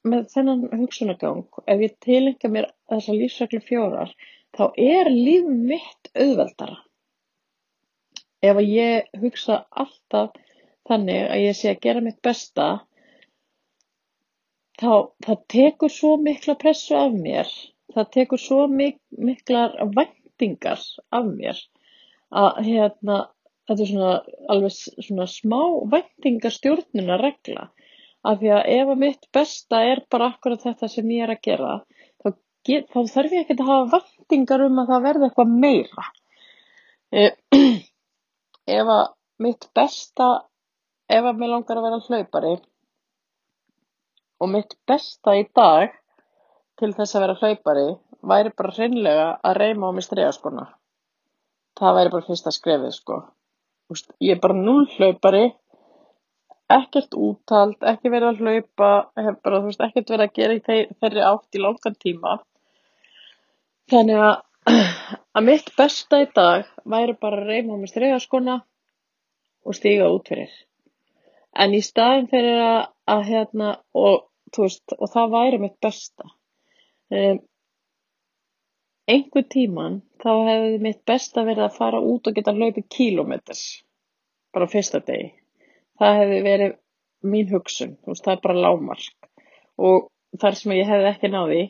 með 0.06 0.28
þennan 0.34 0.66
hugsunagang, 0.76 1.46
ef 1.66 1.82
ég 1.82 1.94
tilengja 2.04 2.50
mér 2.52 2.68
þessa 2.90 3.14
lífsreglu 3.16 3.62
fjórar, 3.66 4.12
þá 4.54 4.64
er 4.78 5.10
líf 5.10 5.48
mitt 5.50 6.10
auðveldara. 6.14 6.78
Ef 8.44 8.60
ég 8.62 9.08
hugsa 9.22 9.64
alltaf 9.70 10.36
þannig 10.86 11.24
að 11.26 11.42
ég 11.42 11.58
sé 11.58 11.72
að 11.72 11.82
gera 11.88 12.04
mitt 12.04 12.20
besta, 12.22 12.68
þá 14.80 14.92
það 15.24 15.40
tekur 15.52 15.92
svo 15.92 16.16
mikla 16.20 16.56
pressu 16.60 16.96
af 16.98 17.14
mér, 17.16 17.48
það 17.94 18.10
tekur 18.16 18.42
svo 18.42 18.66
mik 18.68 18.98
miklar 19.28 19.76
væntingar 19.96 20.82
af 21.16 21.30
mér 21.30 21.62
að 22.36 22.60
hérna, 22.66 23.18
þetta 23.68 23.82
er 23.82 23.90
svona 23.92 24.12
alveg 24.52 24.76
svona 24.76 25.26
smá 25.30 25.60
væntingastjórnuna 25.94 27.18
regla 27.22 27.70
af 28.26 28.40
því 28.40 28.52
að 28.56 28.70
ef 28.74 28.92
að 28.92 29.02
mitt 29.04 29.28
besta 29.32 29.82
er 29.86 30.02
bara 30.10 30.30
akkurat 30.32 30.62
þetta 30.66 30.90
sem 30.90 31.10
ég 31.14 31.24
er 31.24 31.34
að 31.36 31.42
gera 31.46 31.72
þá, 32.22 32.28
get, 32.66 32.88
þá 32.92 33.00
þarf 33.14 33.36
ég 33.36 33.44
ekki 33.44 33.58
að 33.58 33.68
hafa 33.70 34.00
væntingar 34.00 34.66
um 34.66 34.80
að 34.82 34.92
það 34.92 35.04
verði 35.06 35.28
eitthvað 35.28 35.52
meira. 35.64 36.06
Eh, 37.14 37.32
ef 38.78 38.94
að 38.96 39.04
mitt 39.46 39.68
besta 39.76 40.30
ef 41.06 41.22
að 41.22 41.38
mér 41.38 41.54
langar 41.54 41.78
að 41.78 41.86
vera 41.86 42.02
hlaupari 42.08 42.56
og 44.40 44.50
mitt 44.52 44.74
besta 44.88 45.36
í 45.38 45.46
dag 45.56 45.94
til 46.80 46.92
þess 46.96 47.16
að 47.16 47.26
vera 47.26 47.38
hlaupari 47.42 47.86
væri 48.32 48.56
bara 48.56 48.74
hreinlega 48.78 49.28
að 49.42 49.62
reyma 49.62 49.88
á 49.88 49.96
mig 49.96 50.04
stregaskona 50.06 50.66
það 51.80 51.96
væri 51.98 52.12
bara 52.14 52.26
fyrsta 52.26 52.52
skrefið 52.54 52.92
sko. 52.96 53.20
Úst, 53.92 54.10
ég 54.20 54.36
er 54.36 54.42
bara 54.42 54.56
núl 54.56 54.86
hlaupari 54.96 55.44
ekkert 56.72 57.14
úthald, 57.14 57.76
ekki 57.86 58.10
verið 58.10 58.32
að 58.32 58.40
hlaupa 58.42 58.88
bara, 59.44 59.60
veist, 59.62 59.82
ekkert 59.84 60.10
verið 60.10 60.24
að 60.24 60.38
gera 60.40 60.56
þeir, 60.66 60.88
þeirri 61.00 61.22
átt 61.22 61.58
í 61.58 61.62
langan 61.62 61.98
tíma. 62.02 62.32
Þannig 63.92 64.22
að 64.26 64.34
að 65.38 65.46
mitt 65.46 65.68
besta 65.78 66.24
í 66.24 66.30
dag 66.34 66.66
væri 66.82 67.14
bara 67.20 67.38
að 67.38 67.52
reyma 67.52 67.78
með 67.78 67.92
stregaskona 67.92 68.56
og 69.66 69.78
stíga 69.78 70.10
út 70.10 70.26
fyrir 70.26 70.50
en 71.64 71.74
í 71.76 71.82
staðin 71.84 72.28
fyrir 72.30 72.62
að, 72.62 72.80
að 73.12 73.22
hérna 73.30 73.68
og, 73.96 74.26
veist, 74.56 74.94
og 74.98 75.10
það 75.12 75.34
væri 75.34 75.60
mitt 75.62 75.76
besta 75.82 76.28
um, 76.28 77.38
einhver 79.06 79.46
tíman 79.52 80.00
þá 80.22 80.30
hefði 80.48 80.80
mitt 80.82 81.02
besta 81.08 81.44
verið 81.46 81.68
að 81.68 81.78
fara 81.78 82.02
út 82.02 82.26
og 82.26 82.36
geta 82.36 82.54
hlaupið 82.56 82.88
kílómeters 82.96 83.64
bara 84.56 84.68
fyrsta 84.70 85.02
degi. 85.04 85.30
Það 86.00 86.20
hefði 86.20 86.42
verið 86.46 86.76
mín 87.26 87.50
hugsun 87.52 87.96
veist, 88.06 88.24
það 88.24 88.36
er 88.36 88.44
bara 88.44 88.62
lágmark. 88.66 89.30
Og 89.76 90.08
þar 90.40 90.58
sem 90.58 90.76
ég 90.76 90.88
hefði 90.88 91.10
ekki 91.12 91.32
náði 91.32 91.62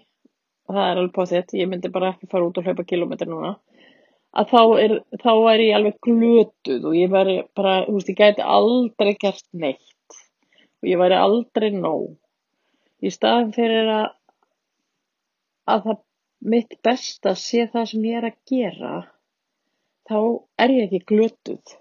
það 0.67 0.83
er 0.83 1.01
alveg 1.01 1.15
potið, 1.15 1.57
ég 1.61 1.71
myndi 1.71 1.91
bara 1.95 2.13
ekki 2.15 2.29
fara 2.31 2.47
út 2.49 2.59
og 2.59 2.67
hlaupa 2.67 2.87
kílómetri 2.87 3.29
núna 3.31 3.55
að 4.37 4.53
þá 4.53 4.63
er, 4.83 4.95
þá 5.23 5.33
er 5.53 5.63
ég 5.65 5.77
alveg 5.79 5.99
glötuð 6.05 6.89
og 6.91 6.97
ég 6.97 7.13
væri 7.13 7.37
bara, 7.57 7.77
þú 7.87 7.97
veist, 7.97 8.11
ég 8.13 8.21
gæti 8.21 8.45
aldrei 8.57 9.13
gert 9.21 9.47
neitt. 9.53 10.19
Og 10.83 10.91
ég 10.91 11.01
væri 11.01 11.19
aldrei 11.19 11.71
nóg. 11.75 12.11
Í 13.01 13.13
staðin 13.13 13.55
fyrir 13.57 13.91
að 13.93 14.07
að 15.67 15.87
það 15.87 16.03
mitt 16.53 16.77
besta 16.87 17.33
sé 17.35 17.65
það 17.73 17.89
sem 17.91 18.05
ég 18.07 18.19
er 18.21 18.27
að 18.29 18.37
gera 18.51 18.93
þá 20.07 20.19
er 20.63 20.75
ég 20.77 20.85
ekki 20.87 21.01
glötuð. 21.11 21.79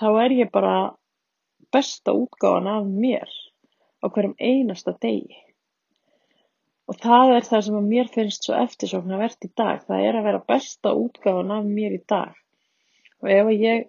Þá 0.00 0.08
er 0.24 0.36
ég 0.36 0.52
bara 0.52 0.76
besta 1.74 2.14
útgáfan 2.16 2.70
af 2.72 2.86
mér 2.88 3.28
á 4.00 4.06
hverjum 4.08 4.36
einasta 4.38 4.94
degi 5.02 5.45
og 6.86 6.98
það 7.02 7.34
er 7.36 7.46
það 7.48 7.62
sem 7.66 7.76
mér 7.90 8.10
finnst 8.14 8.46
svo 8.46 8.56
eftirsóknarvert 8.60 9.46
í 9.48 9.50
dag. 9.58 9.82
Það 9.88 10.06
er 10.08 10.18
að 10.18 10.26
vera 10.28 10.46
besta 10.52 10.92
útgáfan 10.94 11.54
af 11.56 11.68
mér 11.68 11.96
í 11.96 12.02
dag. 12.14 12.34
Og 13.22 13.30
ef 13.32 13.50
ég 13.56 13.86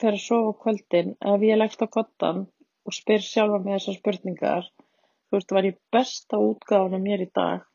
fer 0.00 0.16
að 0.16 0.24
sofa 0.24 0.54
kvöldin 0.62 1.14
ef 1.32 1.44
ég 1.44 1.60
leggst 1.60 1.84
á 1.84 1.88
kottan 1.92 2.44
og 2.86 2.96
spyr 2.96 3.24
sjálfa 3.24 3.60
mig 3.62 3.76
þessar 3.76 3.98
spurningar 3.98 4.68
þú 4.68 5.36
veist, 5.36 5.52
var 5.56 5.68
ég 5.68 5.78
besta 5.92 6.40
útgáfan 6.40 6.96
af 6.98 7.04
mér 7.04 7.24
í 7.26 7.30
dag? 7.34 7.66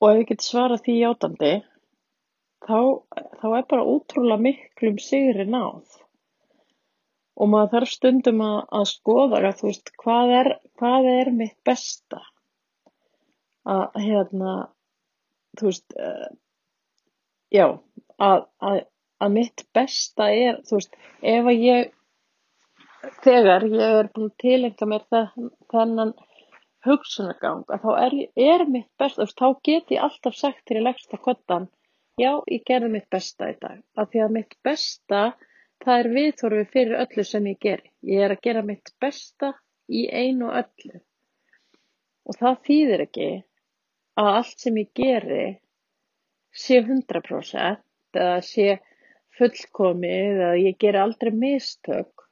Og 0.00 0.08
ef 0.10 0.22
ég 0.22 0.30
get 0.32 0.46
svarað 0.46 0.84
því 0.86 0.96
játandi 1.00 1.52
þá, 2.66 2.78
þá 3.40 3.46
er 3.58 3.68
bara 3.74 3.88
ótrúlega 3.94 4.44
miklum 4.48 5.00
sigri 5.02 5.46
náð 5.48 6.01
og 7.42 7.50
maður 7.50 7.72
þarf 7.74 7.92
stundum 7.96 8.44
að, 8.46 8.58
að 8.78 8.86
skoða 8.92 9.40
að, 9.40 9.64
veist, 9.66 9.90
hvað, 10.02 10.34
er, 10.40 10.50
hvað 10.78 11.08
er 11.12 11.32
mitt 11.34 11.58
besta? 11.66 12.22
Að 13.72 13.98
hérna 14.02 14.54
þú 15.58 15.68
veist 15.68 15.96
uh, 15.98 16.30
já 17.52 17.66
að, 18.22 18.46
að 19.22 19.34
mitt 19.34 19.66
besta 19.76 20.28
er 20.32 20.62
þú 20.66 20.78
veist 20.78 20.96
ef 21.34 21.50
að 21.52 21.64
ég 21.66 21.92
þegar 23.22 23.66
ég 23.70 23.96
er 24.00 24.10
búin 24.14 24.30
að 24.30 24.38
tilengja 24.42 24.88
mér 24.88 25.06
þennan 25.10 26.14
hugsunargang 26.86 27.62
að 27.70 27.84
þá 27.84 27.90
er, 28.04 28.16
er 28.48 28.66
mitt 28.70 28.90
besta, 28.98 29.26
þá 29.26 29.48
get 29.66 29.94
ég 29.94 30.02
alltaf 30.02 30.38
sagt 30.38 30.64
til 30.66 30.78
ég 30.80 30.86
leggst 30.86 31.14
á 31.14 31.18
kottan, 31.22 31.68
já, 32.18 32.32
ég 32.50 32.64
gerði 32.66 32.92
mitt 32.96 33.08
besta 33.12 33.50
í 33.52 33.56
dag, 33.62 33.82
af 33.98 34.10
því 34.10 34.24
að 34.24 34.36
mitt 34.38 34.56
besta, 34.66 35.22
það 35.82 36.00
er 36.00 36.10
viðþorfið 36.16 36.68
fyrir 36.72 37.00
öllu 37.04 37.24
sem 37.26 37.48
ég 37.50 37.58
geri. 37.62 37.90
Ég 38.06 38.24
er 38.24 38.34
að 38.34 38.44
gera 38.46 38.62
mitt 38.66 38.92
besta 39.02 39.52
í 39.90 40.06
einu 40.08 40.50
og 40.50 40.60
öllu. 40.62 41.00
Og 42.28 42.38
það 42.38 42.60
þýðir 42.68 43.04
ekki 43.06 43.28
að 44.20 44.30
allt 44.32 44.62
sem 44.62 44.78
ég 44.78 44.90
geri 44.98 45.44
sé 46.52 46.80
100% 46.82 48.18
eða 48.18 48.40
sé 48.46 48.68
fullkomið 49.38 50.42
eða 50.42 50.52
ég 50.60 50.78
geri 50.80 51.00
aldrei 51.00 51.32
mistök. 51.34 52.26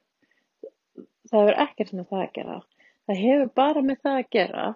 Það 1.31 1.51
er 1.51 1.61
ekkert 1.65 1.93
með 1.97 2.09
það 2.11 2.23
að 2.25 2.33
gera. 2.37 2.59
Það 3.07 3.21
hefur 3.25 3.53
bara 3.61 3.83
með 3.85 4.01
það 4.05 4.19
að 4.19 4.31
gera 4.37 4.67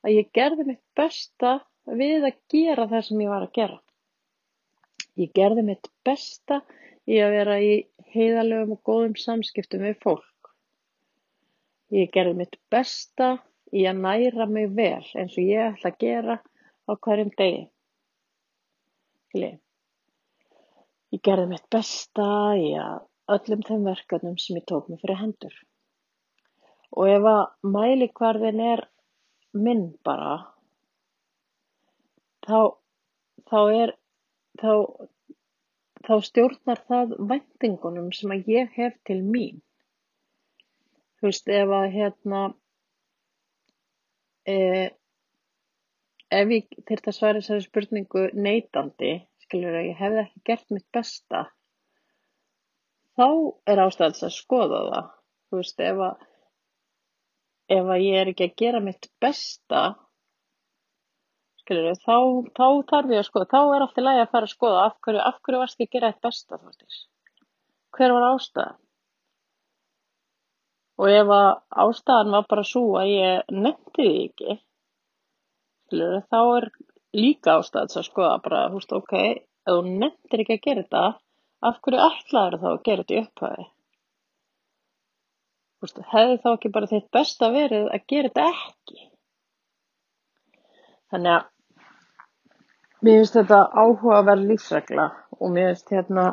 að 0.00 0.16
ég 0.16 0.32
gerði 0.36 0.66
mitt 0.68 0.82
besta 0.96 1.54
við 2.00 2.26
að 2.28 2.42
gera 2.52 2.86
það 2.90 3.06
sem 3.08 3.22
ég 3.24 3.32
var 3.32 3.46
að 3.46 3.56
gera. 3.56 3.78
Ég 5.18 5.32
gerði 5.36 5.64
mitt 5.66 5.90
besta 6.06 6.60
í 7.08 7.20
að 7.22 7.34
vera 7.36 7.56
í 7.62 7.72
heiðalegum 8.12 8.74
og 8.76 8.82
góðum 8.88 9.16
samskiptum 9.20 9.84
við 9.86 9.96
fólk. 10.04 10.52
Ég 11.94 12.12
gerði 12.14 12.36
mitt 12.42 12.58
besta 12.70 13.32
í 13.74 13.86
að 13.88 14.02
næra 14.04 14.46
mig 14.50 14.70
vel 14.76 15.06
eins 15.14 15.36
og 15.38 15.44
ég 15.46 15.74
ætla 15.74 15.92
að 15.92 16.00
gera 16.04 16.38
á 16.90 16.92
hverjum 16.92 17.32
degi. 17.38 17.64
Ég 21.10 21.22
gerði 21.22 21.48
mitt 21.54 21.66
besta 21.70 22.30
í 22.58 22.72
að 22.78 23.06
öllum 23.30 23.66
þeim 23.66 23.84
verkefnum 23.86 24.38
sem 24.42 24.58
ég 24.58 24.66
tók 24.66 24.88
mig 24.90 25.00
fyrir 25.02 25.20
hendur 25.20 25.54
og 26.90 27.10
ef 27.10 27.26
að 27.30 27.42
mælikvarðinn 27.74 28.62
er 28.66 28.82
minn 29.54 29.84
bara 30.06 30.34
þá 32.46 32.74
þá 33.50 33.60
er 33.82 33.94
þá, 34.60 34.72
þá 36.10 36.16
stjórnar 36.26 36.80
það 36.90 37.12
væntingunum 37.30 38.08
sem 38.16 38.32
að 38.34 38.48
ég 38.50 38.72
hef 38.74 38.96
til 39.06 39.20
mín. 39.22 39.60
Þú 41.20 41.28
veist 41.28 41.50
ef 41.54 41.74
að 41.76 41.86
hérna 41.94 42.40
e, 44.50 44.56
ef 46.34 46.52
ég 46.56 46.74
þurft 46.88 47.10
að 47.12 47.16
svara 47.20 47.38
þessari 47.38 47.66
spurningu 47.68 48.24
neitandi 48.34 49.12
skilur 49.44 49.78
að 49.78 49.88
ég 49.92 50.02
hefði 50.02 50.22
ekki 50.24 50.44
gert 50.50 50.74
mitt 50.74 50.88
besta 50.98 51.44
þá 53.20 53.28
er 53.70 53.84
ástæðis 53.84 54.26
að 54.26 54.36
skoða 54.40 54.82
það. 54.88 55.08
Þú 55.46 55.60
veist 55.62 55.82
ef 55.86 56.04
að 56.08 56.28
ef 57.70 57.94
að 57.94 58.04
ég 58.08 58.18
er 58.18 58.32
ekki 58.32 58.48
að 58.48 58.58
gera 58.64 58.82
mitt 58.82 59.12
besta 59.22 59.84
skilur 61.70 61.98
þá, 62.02 62.16
þá 62.58 62.66
þarf 62.90 63.14
ég 63.14 63.22
að 63.22 63.26
skoða, 63.28 63.48
þá 63.54 63.60
er 63.62 63.84
allt 63.84 63.98
í 64.00 64.04
lagi 64.04 64.22
að 64.24 64.30
fara 64.34 64.48
að 64.48 64.54
skoða 64.56 64.84
af 64.88 64.96
hverju, 65.06 65.20
af 65.22 65.36
hverju 65.46 65.60
varst 65.62 65.82
ég 65.82 65.88
að 65.88 65.92
gera 65.94 66.10
eitt 66.10 66.22
besta 66.26 66.58
þáttis 66.58 66.96
hver 67.94 68.14
var 68.16 68.26
ástæðan 68.30 68.78
og 71.00 71.12
ef 71.14 71.32
að 71.36 71.50
ástæðan 71.84 72.34
var 72.34 72.48
bara 72.50 72.66
svo 72.66 72.84
að 73.00 73.12
ég 73.12 73.54
nefndi 73.54 74.08
því 74.08 74.24
ekki 74.24 74.56
skilur 75.90 76.18
þá 76.26 76.40
er 76.42 76.66
líka 77.20 77.56
ástæðans 77.58 77.98
að 78.00 78.08
skoða 78.08 78.38
bara, 78.44 78.62
húst, 78.74 78.92
ok, 78.94 79.14
ef 79.66 79.70
þú 79.70 79.94
nefndir 80.02 80.44
ekki 80.44 80.56
að 80.58 80.64
gera 80.66 80.84
þetta 80.84 81.04
af 81.70 81.78
hverju 81.84 82.02
ætlaður 82.06 82.58
þá 82.62 82.68
að 82.72 82.82
gera 82.88 83.04
þetta 83.04 83.14
í 83.14 83.22
upphæði? 83.24 83.68
Hefði 86.10 86.36
þá 86.42 86.50
ekki 86.52 86.72
bara 86.74 86.90
þitt 86.90 87.08
besta 87.16 87.48
verið 87.54 87.88
að 87.88 88.04
gera 88.12 88.30
þetta 88.30 88.46
ekki? 88.50 89.06
Þannig 91.10 91.34
að 91.34 91.48
mér 93.04 93.20
finnst 93.20 93.36
þetta 93.38 93.58
áhugaverð 93.80 94.46
lífsregla 94.50 95.06
og 95.38 95.52
mér 95.54 95.72
finnst 95.72 95.92
hérna, 95.94 96.24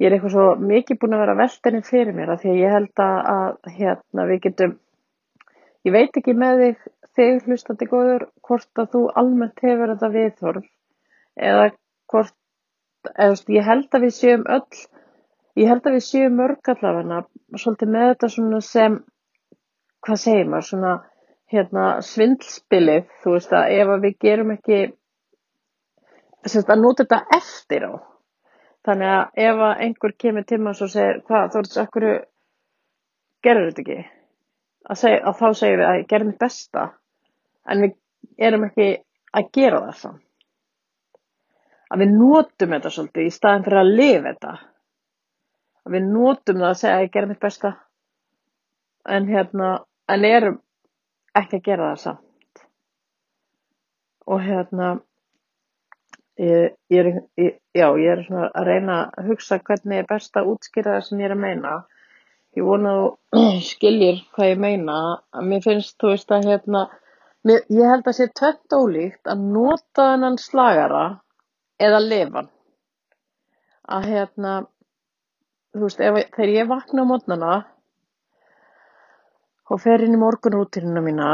ég 0.00 0.08
er 0.08 0.16
eitthvað 0.16 0.34
svo 0.34 0.46
mikið 0.70 1.00
búin 1.00 1.16
að 1.16 1.22
vera 1.24 1.36
veltenni 1.40 1.82
fyrir 1.86 2.16
mér 2.16 2.34
að 2.34 2.44
því 2.44 2.52
að 2.52 2.60
ég 2.60 2.74
held 2.76 3.02
að 3.04 3.70
hérna 3.78 4.26
við 4.28 4.42
getum, 4.46 4.74
ég 5.88 5.96
veit 5.96 6.20
ekki 6.20 6.36
með 6.36 6.64
þig, 6.64 6.86
þig 7.16 7.48
hlustandi 7.48 7.90
góður, 7.90 8.26
hvort 8.44 8.82
að 8.82 8.92
þú 8.94 9.02
almennt 9.22 9.64
hefur 9.64 9.94
þetta 9.94 10.12
viðhorf 10.16 10.68
eða 11.50 11.66
hvort, 12.12 12.36
eða 13.16 13.56
ég 13.56 13.68
held 13.70 13.96
að 13.96 14.06
við 14.06 14.16
séum 14.18 14.46
öll, 14.52 14.82
ég 15.60 15.72
held 15.72 15.86
að 15.86 15.96
við 15.96 16.06
séum 16.10 16.36
mörg 16.40 16.72
allavegna, 16.74 17.24
svolítið 17.56 17.94
með 17.96 18.08
þetta 18.12 18.32
svona 18.36 18.60
sem, 18.68 18.98
hvað 20.04 20.22
segir 20.26 20.48
maður, 20.52 20.68
svona 20.68 20.96
hérna 21.50 21.84
svindlspilið, 22.06 23.06
þú 23.22 23.34
veist 23.34 23.52
að 23.56 23.76
ef 23.80 23.88
að 23.90 24.04
við 24.04 24.18
gerum 24.22 24.52
ekki 24.54 24.80
að 26.44 26.80
nota 26.80 27.04
þetta 27.04 27.36
eftir 27.36 27.86
á. 27.86 27.92
Þannig 28.86 29.12
að 29.12 29.42
ef 29.44 29.62
einhver 29.84 30.14
kemur 30.16 30.46
tíma 30.48 30.72
og 30.72 30.88
segir 30.88 31.20
hvað 31.28 31.50
þú 31.52 31.62
veist 31.62 31.80
okkur 31.82 32.06
gerur 33.44 33.68
þetta 33.68 33.82
ekki? 33.84 33.98
Að, 34.88 34.96
seg, 34.96 35.16
að 35.20 35.36
þá 35.36 35.46
segir 35.60 35.78
við 35.80 35.86
að 35.88 35.98
ég 35.98 36.08
gerum 36.08 36.30
mitt 36.30 36.40
besta. 36.40 36.86
En 37.68 37.84
við 37.84 37.94
erum 38.48 38.64
ekki 38.70 38.88
að 39.36 39.50
gera 39.52 39.82
það 39.84 39.98
samt. 40.00 40.26
Að 41.90 42.04
við 42.04 42.16
notum 42.16 42.74
þetta 42.76 42.92
svolítið 42.94 43.28
í 43.28 43.34
staðin 43.34 43.66
fyrir 43.66 43.82
að 43.82 43.92
lifa 43.98 44.24
þetta. 44.30 44.54
Að 45.84 45.94
við 45.96 46.08
notum 46.14 46.60
það 46.62 46.70
að 46.70 46.80
segja 46.80 46.96
að 46.96 47.04
ég 47.04 47.14
gerum 47.16 47.32
mitt 47.34 47.44
besta. 47.44 47.72
En 49.10 49.28
hérna 49.28 49.70
en 50.10 50.26
erum 50.28 50.58
ekki 51.36 51.60
að 51.60 51.66
gera 51.68 51.90
það 51.90 52.02
samt. 52.04 52.64
Og 54.30 54.42
hérna 54.44 54.90
ég, 56.40 56.74
ég 56.92 57.00
er 57.00 57.08
ég, 57.36 57.56
já, 57.76 57.86
ég 58.00 58.10
er 58.14 58.22
svona 58.26 58.48
að 58.56 58.68
reyna 58.70 58.98
að 59.18 59.30
hugsa 59.32 59.60
hvernig 59.60 60.00
er 60.00 60.08
best 60.08 60.36
að 60.40 60.52
útskýra 60.54 60.96
það 60.96 61.06
sem 61.06 61.22
ég 61.22 61.28
er 61.28 61.36
að 61.36 61.42
meina. 61.44 61.74
Ég 62.58 62.66
vona 62.66 62.94
þú 62.96 63.44
skiljir 63.70 64.22
hvað 64.34 64.52
ég 64.52 64.62
meina. 64.64 64.98
Að 65.36 65.50
mér 65.52 65.64
finnst 65.66 65.98
þú 66.00 66.14
veist 66.14 66.34
að 66.34 66.48
hérna 66.50 66.86
mér, 67.46 67.64
ég 67.68 67.92
held 67.92 68.08
að 68.08 68.18
sé 68.18 68.28
tvett 68.40 68.76
ólíkt 68.76 69.30
að 69.30 69.44
nota 69.56 70.10
þennan 70.12 70.40
slagara 70.40 71.04
eða 71.80 72.02
lifan. 72.06 72.50
Að 73.90 74.10
hérna 74.14 74.54
þú 75.74 75.86
veist, 75.86 76.00
ef, 76.02 76.20
þegar 76.36 76.54
ég 76.56 76.70
vakna 76.70 77.06
á 77.06 77.10
mótnana 77.10 77.56
og 79.70 79.82
fer 79.82 80.02
inn 80.02 80.16
í 80.16 80.20
morgunrútínuna 80.20 81.02
mína 81.04 81.30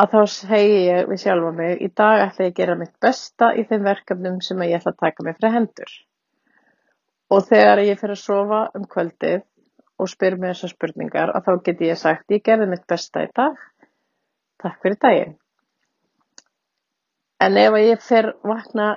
að 0.00 0.14
þá 0.14 0.20
segi 0.34 0.78
ég 0.86 1.10
við 1.10 1.20
sjálfa 1.22 1.50
mig 1.56 1.82
í 1.84 1.88
dag 2.00 2.22
ætla 2.24 2.46
ég 2.46 2.52
að 2.52 2.58
gera 2.60 2.78
mitt 2.80 2.94
besta 3.02 3.50
í 3.58 3.64
þeim 3.68 3.84
verkefnum 3.88 4.40
sem 4.44 4.64
ég 4.64 4.78
ætla 4.78 4.94
að 4.94 5.02
taka 5.04 5.26
mig 5.26 5.36
fyrir 5.38 5.56
hendur. 5.56 5.92
Og 7.32 7.44
þegar 7.48 7.82
ég 7.84 8.00
fer 8.00 8.14
að 8.14 8.22
sofa 8.22 8.62
um 8.78 8.88
kvöldið 8.88 9.42
og 10.00 10.10
spyr 10.10 10.38
mér 10.40 10.56
þessar 10.56 10.74
spurningar 10.74 11.32
að 11.36 11.46
þá 11.46 11.52
get 11.68 11.84
ég 11.86 12.00
sagt 12.00 12.34
ég 12.34 12.44
gerði 12.44 12.70
mitt 12.72 12.86
besta 12.88 13.24
í 13.24 13.30
dag. 13.36 13.60
Takk 14.62 14.80
fyrir 14.82 14.98
daginn. 15.04 15.38
En 17.42 17.58
ef 17.58 17.78
ég 17.82 18.02
fer 18.02 18.32
vakna 18.46 18.94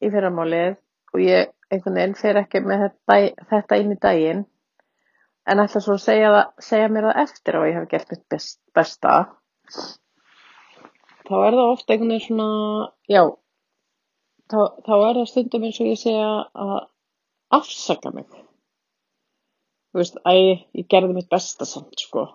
í 0.00 0.10
fyrramálið 0.12 0.76
og 1.12 1.22
ég 1.24 1.52
einhvern 1.68 1.98
veginn 1.98 2.16
fer 2.16 2.38
ekki 2.40 2.62
með 2.64 2.86
þetta, 2.86 3.16
þetta 3.50 3.78
inn 3.82 3.92
í 3.92 4.00
daginn 4.00 4.44
en 5.48 5.62
ætla 5.62 5.80
svo 5.82 5.96
að 5.96 6.04
segja, 6.04 6.28
það, 6.32 6.52
segja 6.64 6.90
mér 6.92 7.08
það 7.08 7.22
eftir 7.24 7.58
að 7.58 7.66
ég 7.68 7.78
hef 7.78 7.88
gert 7.92 8.12
mitt 8.12 8.24
best, 8.32 8.60
besta 8.76 9.14
þá 11.28 11.36
er 11.44 11.56
það 11.58 11.74
ofta 11.74 11.94
einhvern 11.94 12.14
veginn 12.14 12.26
svona 12.26 12.48
já 13.08 13.22
þá, 14.48 14.60
þá 14.86 14.94
er 14.96 15.20
það 15.20 15.28
stundum 15.32 15.66
eins 15.68 15.80
og 15.82 15.90
ég 15.90 16.00
segja 16.00 16.28
að 16.66 16.78
afsaka 17.58 18.12
mig. 18.14 18.26
Þú 19.88 20.02
veist, 20.02 20.18
að 20.28 20.40
ég, 20.40 20.66
gerði 20.92 21.16
mitt 21.16 21.30
besta 21.32 21.68
samt 21.68 22.02
sko. 22.02 22.26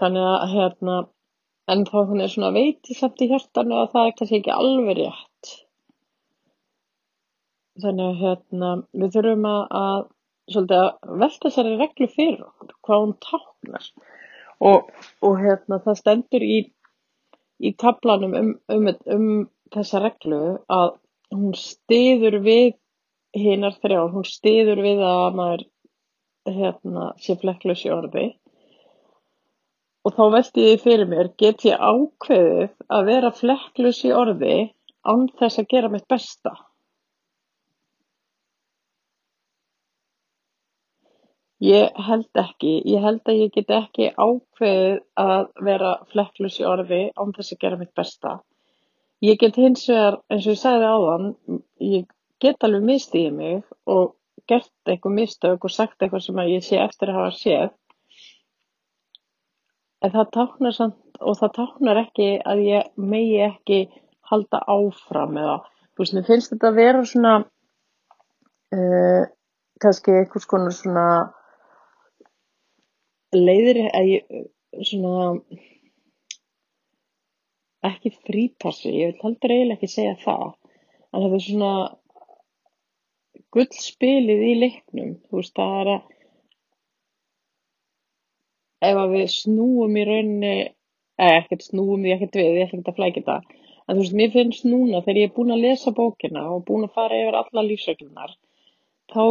Þannig 0.00 0.26
að 0.30 0.48
hérna 0.52 0.96
en 1.72 1.86
þá 1.86 1.96
hún 2.08 2.22
er 2.22 2.30
svona 2.30 2.52
veiti 2.54 2.94
samt 2.94 3.22
í 3.24 3.30
hjartanu 3.30 3.78
að 3.80 3.94
það 3.94 4.08
er 4.08 4.18
kannski 4.18 4.40
ekki 4.40 4.54
alveg 4.54 4.98
rétt. 5.00 5.54
Þannig 7.82 8.10
að 8.10 8.20
hérna 8.22 8.74
við 8.96 9.16
þurfum 9.16 9.48
að 9.52 10.04
svolítið 10.52 10.82
að 10.82 11.16
velta 11.22 11.48
þessari 11.48 11.78
reglu 11.80 12.08
fyrir 12.12 12.44
okkur, 12.44 12.76
hvað 12.86 13.02
hún 13.02 13.16
táknar. 13.26 13.88
Og, 14.66 14.92
og 15.26 15.40
hérna 15.42 15.80
það 15.84 15.98
stendur 16.00 16.44
í, 16.46 16.60
í 17.60 17.72
kaplanum 17.80 18.34
um, 18.36 18.50
um, 18.72 18.88
um 19.16 19.28
þessa 19.74 20.02
reglu 20.04 20.40
að 20.72 20.96
hún 21.34 21.54
stiður 21.58 22.38
við 22.44 22.74
hinnar 23.36 23.76
þrjá, 23.82 24.00
hún 24.12 24.26
stiður 24.26 24.82
við 24.84 25.02
að 25.04 25.38
maður 25.38 25.64
hérna, 26.46 27.10
sé 27.20 27.34
flekklus 27.40 27.82
í 27.86 27.90
orði. 27.92 28.26
Og 30.06 30.14
þá 30.14 30.22
veldi 30.36 30.68
ég 30.68 30.84
fyrir 30.84 31.08
mér, 31.10 31.32
get 31.40 31.64
ég 31.66 31.82
ákveðið 31.82 32.70
að 32.94 33.08
vera 33.10 33.32
flekklus 33.34 34.04
í 34.06 34.12
orði 34.14 34.56
án 35.06 35.26
þess 35.40 35.62
að 35.62 35.70
gera 35.74 35.90
mitt 35.90 36.06
besta 36.10 36.54
Ég 41.64 41.92
held 41.96 42.28
ekki. 42.36 42.82
Ég 42.84 43.00
held 43.00 43.22
að 43.24 43.38
ég 43.40 43.54
get 43.54 43.70
ekki 43.72 44.10
ákveðið 44.12 44.98
að 45.22 45.46
vera 45.64 45.94
flekklaus 46.12 46.58
í 46.60 46.66
orði 46.68 47.00
án 47.16 47.32
þess 47.32 47.54
að 47.54 47.62
gera 47.64 47.78
mitt 47.80 47.94
besta. 47.96 48.34
Ég 49.24 49.38
get 49.40 49.56
hins 49.56 49.86
vegar, 49.88 50.18
eins 50.28 50.44
og 50.44 50.52
ég 50.52 50.60
sagði 50.60 50.90
áðan, 50.92 51.30
ég 51.80 52.04
get 52.44 52.64
alveg 52.66 52.84
mistíðið 52.84 53.32
mig 53.38 53.62
og 53.88 54.12
gert 54.46 54.90
eitthvað 54.90 55.16
mistök 55.16 55.64
og 55.64 55.72
sagt 55.72 56.02
eitthvað 56.02 56.26
sem 56.26 56.42
ég 56.44 56.66
sé 56.66 56.76
eftir 56.82 57.10
að 57.10 57.20
hafa 57.22 57.36
séð. 57.38 57.70
En 60.04 60.12
það 60.12 60.32
táknar 60.36 60.76
samt 60.76 61.20
og 61.24 61.38
það 61.40 61.54
táknar 61.56 62.02
ekki 62.02 62.28
að 62.44 62.60
ég 62.66 62.90
megi 63.00 63.40
ekki 63.46 63.80
halda 64.28 64.60
áfram 64.68 65.38
eða, 65.40 65.56
þú 65.96 66.04
veist, 66.04 66.14
mér 66.18 66.28
finnst 66.28 66.52
þetta 66.52 66.68
að 66.68 66.78
vera 66.82 67.02
svona, 67.08 67.34
uh, 68.76 69.24
kannski 69.80 70.18
einhvers 70.20 70.48
konar 70.50 70.76
svona 70.76 71.06
leiðir 73.36 73.82
að 73.90 74.10
ég 74.10 74.22
svona 74.84 75.28
ekki 77.86 78.12
frípassi, 78.26 78.90
ég 78.90 79.12
vil 79.12 79.22
heldur 79.22 79.54
eiginlega 79.54 79.78
ekki 79.78 79.92
segja 79.92 80.16
það 80.24 80.46
en 81.12 81.22
það 81.22 81.36
er 81.36 81.44
svona 81.46 81.72
gullspilið 83.56 84.44
í 84.50 84.54
leiknum 84.60 85.12
þú 85.26 85.40
veist 85.40 85.54
það 85.56 85.76
er 85.80 85.92
að 85.94 86.14
ef 88.86 88.98
að 89.02 89.14
við 89.14 89.28
snúum 89.32 89.96
í 89.96 90.06
rauninni 90.08 90.56
eða 90.56 91.36
ekkert 91.40 91.64
snúum 91.64 92.02
við 92.04 92.16
ekkert 92.16 92.38
við, 92.40 92.50
ég 92.60 92.66
ætla 92.66 92.80
ekki 92.80 92.92
að 92.92 92.98
flækja 93.00 93.26
það 93.28 93.52
en 93.86 93.94
þú 93.94 94.00
veist 94.02 94.16
mér 94.20 94.32
finnst 94.34 94.66
núna 94.68 95.02
þegar 95.04 95.20
ég 95.20 95.30
er 95.30 95.36
búin 95.36 95.54
að 95.54 95.64
lesa 95.64 95.94
bókina 95.96 96.42
og 96.52 96.64
búin 96.68 96.88
að 96.88 96.96
fara 96.98 97.20
yfir 97.22 97.38
alla 97.40 97.64
lífsöglunar 97.68 98.34
þá, 99.14 99.24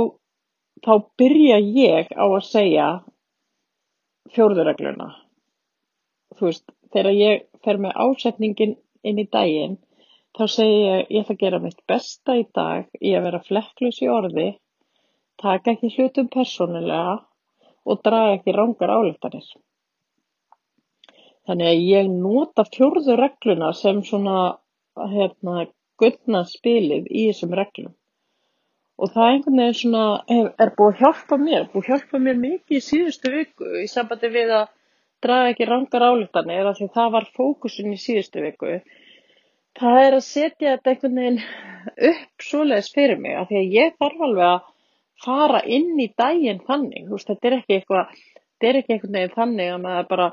þá 0.86 0.94
byrja 1.20 1.60
ég 1.60 2.14
á 2.16 2.26
að 2.26 2.48
segja 2.48 2.88
fjórðuregluna 4.34 5.10
þú 6.36 6.50
veist, 6.50 6.66
þegar 6.94 7.18
ég 7.20 7.44
fer 7.64 7.80
með 7.82 8.00
ásetningin 8.06 8.76
inn 9.06 9.22
í 9.22 9.28
daginn 9.32 9.78
þá 10.36 10.44
segi 10.52 10.80
ég, 10.82 11.06
ég 11.14 11.24
ætla 11.24 11.36
að 11.36 11.44
gera 11.44 11.62
mitt 11.64 11.84
besta 11.88 12.36
í 12.40 12.46
dag 12.56 12.90
í 13.00 13.14
að 13.16 13.28
vera 13.30 13.44
flekklus 13.46 14.02
í 14.04 14.10
orði 14.12 14.50
taka 15.42 15.76
ekki 15.76 15.94
hlutum 15.96 16.32
persónulega 16.34 17.16
og 17.86 18.02
draga 18.08 18.36
ekki 18.40 18.56
rángar 18.56 18.94
áleftanir 18.98 19.48
þannig 21.46 21.72
að 21.72 21.84
ég 21.92 22.12
nota 22.12 22.66
fjórðuregluna 22.74 23.72
sem 23.78 24.02
svona 24.04 24.40
hérna 25.14 25.68
gullna 26.02 26.44
spilið 26.50 27.08
í 27.12 27.28
þessum 27.30 27.54
reglum 27.60 27.94
og 28.96 29.12
það 29.12 29.30
einhvern 29.30 29.62
veginn 29.62 29.78
svona 29.80 30.04
er, 30.32 30.52
er 30.62 30.72
búið 30.78 30.94
að 30.94 31.02
hjálpa 31.04 31.38
mér, 31.42 31.66
búið 31.72 31.82
að 31.84 31.90
hjálpa 31.92 32.22
mér 32.26 32.38
mikið 32.42 32.78
í 32.78 32.84
síðustu 32.86 33.32
viku 33.34 33.72
í 33.82 33.88
sambandi 33.92 34.30
við 34.32 34.54
að 34.60 34.70
draga 35.26 35.50
ekki 35.52 35.68
rangar 35.70 36.06
álíktanir 36.06 36.70
af 36.70 36.78
því 36.80 36.88
það 36.96 37.10
var 37.18 37.28
fókusin 37.36 37.96
í 37.96 38.00
síðustu 38.00 38.44
viku. 38.46 38.78
Það 39.76 40.00
er 40.04 40.16
að 40.16 40.24
setja 40.30 40.76
þetta 40.76 40.94
einhvern 40.94 41.20
veginn 41.20 41.42
upp 42.12 42.48
svoleiðis 42.48 42.94
fyrir 42.96 43.20
mig 43.20 43.36
af 43.36 43.50
því 43.50 43.60
að 43.62 43.76
ég 43.76 44.00
þarf 44.00 44.26
alveg 44.30 44.48
að 44.54 44.72
fara 45.26 45.62
inn 45.78 46.00
í 46.00 46.08
daginn 46.18 46.64
þannig, 46.68 47.08
þú 47.08 47.18
veist 47.18 47.32
þetta 47.32 47.50
er 47.50 47.58
ekki 47.60 47.78
eitthvað 47.80 48.16
þetta 48.16 48.70
er 48.70 48.80
ekki 48.80 48.96
einhvern 48.96 49.18
veginn 49.18 49.36
þannig 49.36 49.74
að 49.74 49.84
maður 49.84 50.10
bara 50.14 50.30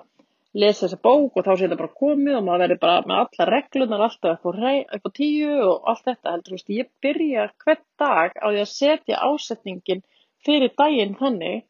lesa 0.53 0.85
þessa 0.85 1.01
bók 1.01 1.37
og 1.37 1.47
þá 1.47 1.53
sé 1.55 1.65
þetta 1.65 1.81
bara 1.81 1.99
komið 2.03 2.37
og 2.37 2.45
maður 2.47 2.63
verður 2.67 2.81
bara 2.83 3.05
með 3.09 3.21
alla 3.23 3.47
reglunar 3.49 4.05
alltaf 4.07 4.45
á 4.45 5.09
tíu 5.17 5.53
og 5.65 5.89
allt 5.89 6.05
þetta 6.09 6.35
heldur, 6.35 6.57
veist, 6.57 6.73
ég 6.73 6.91
byrja 7.01 7.47
hvern 7.65 7.85
dag 7.99 8.35
á 8.37 8.47
því 8.51 8.61
að 8.61 8.73
setja 8.73 9.23
ásetningin 9.25 10.03
fyrir 10.45 10.75
daginn 10.77 11.17
þannig 11.17 11.63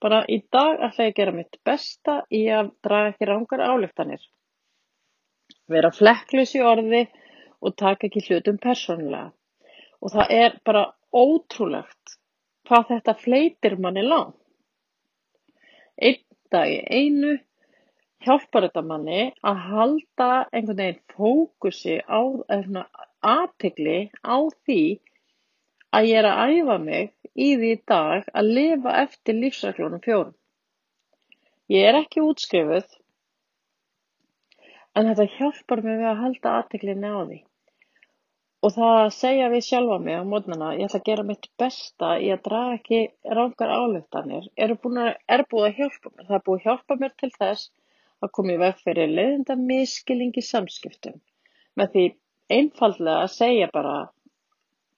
bara 0.00 0.22
í 0.28 0.38
dag 0.52 0.78
ætla 0.78 1.08
ég 1.08 1.12
að 1.12 1.18
gera 1.18 1.34
mitt 1.36 1.58
besta 1.66 2.20
í 2.30 2.44
að 2.54 2.70
draga 2.84 3.10
ekki 3.12 3.28
rángar 3.28 3.64
ályktanir. 3.66 4.22
Vera 5.70 5.90
flekklaus 5.94 6.54
í 6.56 6.62
orði 6.64 7.02
og 7.60 7.76
taka 7.76 8.08
ekki 8.08 8.24
hlutum 8.28 8.58
persónulega. 8.62 9.30
Og 10.00 10.14
það 10.14 10.32
er 10.38 10.56
bara 10.64 10.86
ótrúlegt 11.12 12.16
hvað 12.68 12.88
þetta 12.94 13.16
fleitir 13.20 13.76
manni 13.82 14.06
langt. 14.06 14.38
Einn 16.00 16.22
dag 16.50 16.70
í 16.72 16.80
einu 16.88 17.36
hjálpar 18.24 18.66
þetta 18.66 18.82
manni 18.84 19.20
að 19.50 19.60
halda 19.68 20.28
einhvern 20.52 20.80
veginn 20.82 21.00
fókusi 21.14 21.96
á 22.04 22.20
aðtegli 23.30 24.00
á 24.20 24.36
því 24.66 24.82
að 25.96 26.08
ég 26.10 26.20
er 26.20 26.28
að 26.28 26.54
æfa 26.54 26.76
mig 26.84 27.12
í 27.34 27.48
því 27.60 27.72
dag 27.92 28.28
að 28.36 28.52
lifa 28.58 28.96
eftir 29.02 29.38
lífsreglunum 29.38 30.02
fjórum. 30.04 30.34
Ég 31.70 31.86
er 31.88 32.00
ekki 32.00 32.24
útskrifuð 32.26 32.96
en 34.98 35.08
þetta 35.08 35.28
hjálpar 35.36 35.84
mig 35.86 36.00
við 36.02 36.10
að 36.12 36.22
halda 36.24 36.54
aðteglinni 36.58 37.10
á 37.14 37.20
því. 37.22 37.40
Og 38.60 38.74
það 38.76 38.98
að 39.00 39.12
segja 39.16 39.48
við 39.48 39.62
sjálfa 39.64 39.98
mig 40.04 40.18
á 40.20 40.22
mótnana, 40.28 40.74
ég 40.76 40.90
ætla 40.90 40.98
að 41.00 41.06
gera 41.08 41.22
mitt 41.24 41.46
besta 41.62 42.08
í 42.20 42.26
að 42.34 42.42
draga 42.48 42.74
ekki 42.76 42.98
rángar 43.38 43.70
álöftanir, 43.72 44.50
er 44.60 44.74
búið 44.82 45.68
að 45.70 45.78
hjálpa 45.78 46.10
mér. 46.12 46.26
Það 46.26 46.34
er 46.36 46.44
búið 46.48 46.58
að 46.58 46.66
hjálpa 46.66 46.96
mér 47.00 47.14
til 47.22 47.30
þess 47.38 47.70
að 48.20 48.32
koma 48.36 48.54
í 48.54 48.60
veg 48.60 48.80
fyrir 48.84 49.12
leiðinda 49.16 49.56
miskilling 49.58 50.32
í 50.36 50.44
samskiptum. 50.44 51.20
Með 51.78 51.94
því 51.94 52.06
einfallega 52.56 53.22
að 53.24 53.36
segja 53.36 53.70
bara 53.72 53.94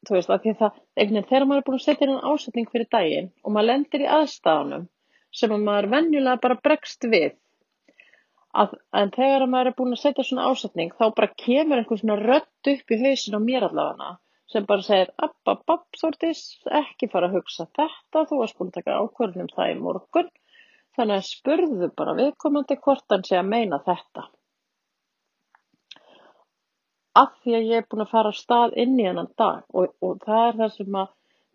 þú 0.08 0.16
veist, 0.16 0.32
að 0.32 0.42
því 0.44 0.54
það, 0.60 0.80
einhvern 0.96 1.14
veginn 1.16 1.28
þegar 1.30 1.46
maður 1.48 1.62
er 1.62 1.66
búin 1.68 1.78
að 1.78 1.84
setja 1.84 2.08
inn 2.08 2.32
ásetning 2.32 2.72
fyrir 2.72 2.88
daginn 2.94 3.30
og 3.42 3.54
maður 3.54 3.68
lendir 3.70 4.04
í 4.04 4.10
aðstæðanum 4.16 4.88
sem 5.40 5.54
maður 5.66 5.88
venjulega 5.92 6.42
bara 6.42 6.58
bregst 6.66 7.06
við 7.12 7.30
að, 8.58 8.74
en 8.98 9.12
þegar 9.14 9.46
maður 9.52 9.70
er 9.70 9.76
búin 9.78 9.94
að 9.96 10.02
setja 10.02 10.26
svona 10.26 10.48
ásetning 10.50 10.92
þá 10.98 11.04
bara 11.20 11.30
kemur 11.44 11.80
einhvern 11.80 12.02
svona 12.02 12.18
rött 12.20 12.72
upp 12.74 12.94
í 12.96 13.00
hausin 13.04 13.38
á 13.38 13.40
mér 13.46 13.68
allavega 13.68 14.10
sem 14.52 14.66
bara 14.68 14.84
segir, 14.84 15.08
app, 15.16 15.38
app, 15.48 15.62
app, 15.70 15.86
Þórdís, 15.96 16.42
ekki 16.68 17.08
fara 17.08 17.30
að 17.30 17.38
hugsa 17.38 17.64
þetta, 17.78 18.26
þú 18.28 18.40
varst 18.42 18.58
búin 18.58 18.68
að 18.68 18.80
taka 18.80 18.98
ákvörðunum 19.00 19.54
það 19.54 19.70
í 19.70 19.78
morgun 19.80 20.28
Þannig 20.96 21.18
að 21.18 21.26
spurðu 21.28 21.88
bara 21.98 22.14
viðkomandi 22.18 22.76
hvort 22.84 23.14
hann 23.14 23.24
sé 23.28 23.38
að 23.38 23.50
meina 23.54 23.78
þetta. 23.86 24.26
Af 27.20 27.32
því 27.44 27.54
að 27.56 27.66
ég 27.70 27.82
er 27.82 27.88
búin 27.92 28.04
að 28.04 28.12
fara 28.12 28.32
á 28.32 28.34
stað 28.36 28.76
inn 28.82 28.94
í 29.00 29.06
hennan 29.06 29.30
dag 29.40 29.64
og, 29.76 29.92
og 30.04 30.20
það 30.24 30.44
er 30.46 30.58
það 30.60 30.70
sem 30.76 30.98
að 31.02 31.10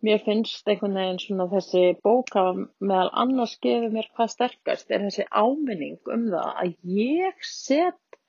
mér 0.06 0.20
finnst 0.26 0.70
einhvern 0.70 0.98
veginn 1.00 1.22
svona 1.22 1.46
þessi 1.52 1.84
bóka 2.06 2.44
meðal 2.90 3.08
annars 3.22 3.56
gefur 3.66 3.94
mér 3.94 4.10
hvað 4.14 4.34
sterkast 4.34 4.94
er 4.94 5.02
þessi 5.06 5.26
áminning 5.30 6.12
um 6.14 6.28
það 6.34 6.52
að 6.62 6.92
ég 6.98 7.48
set 7.50 8.20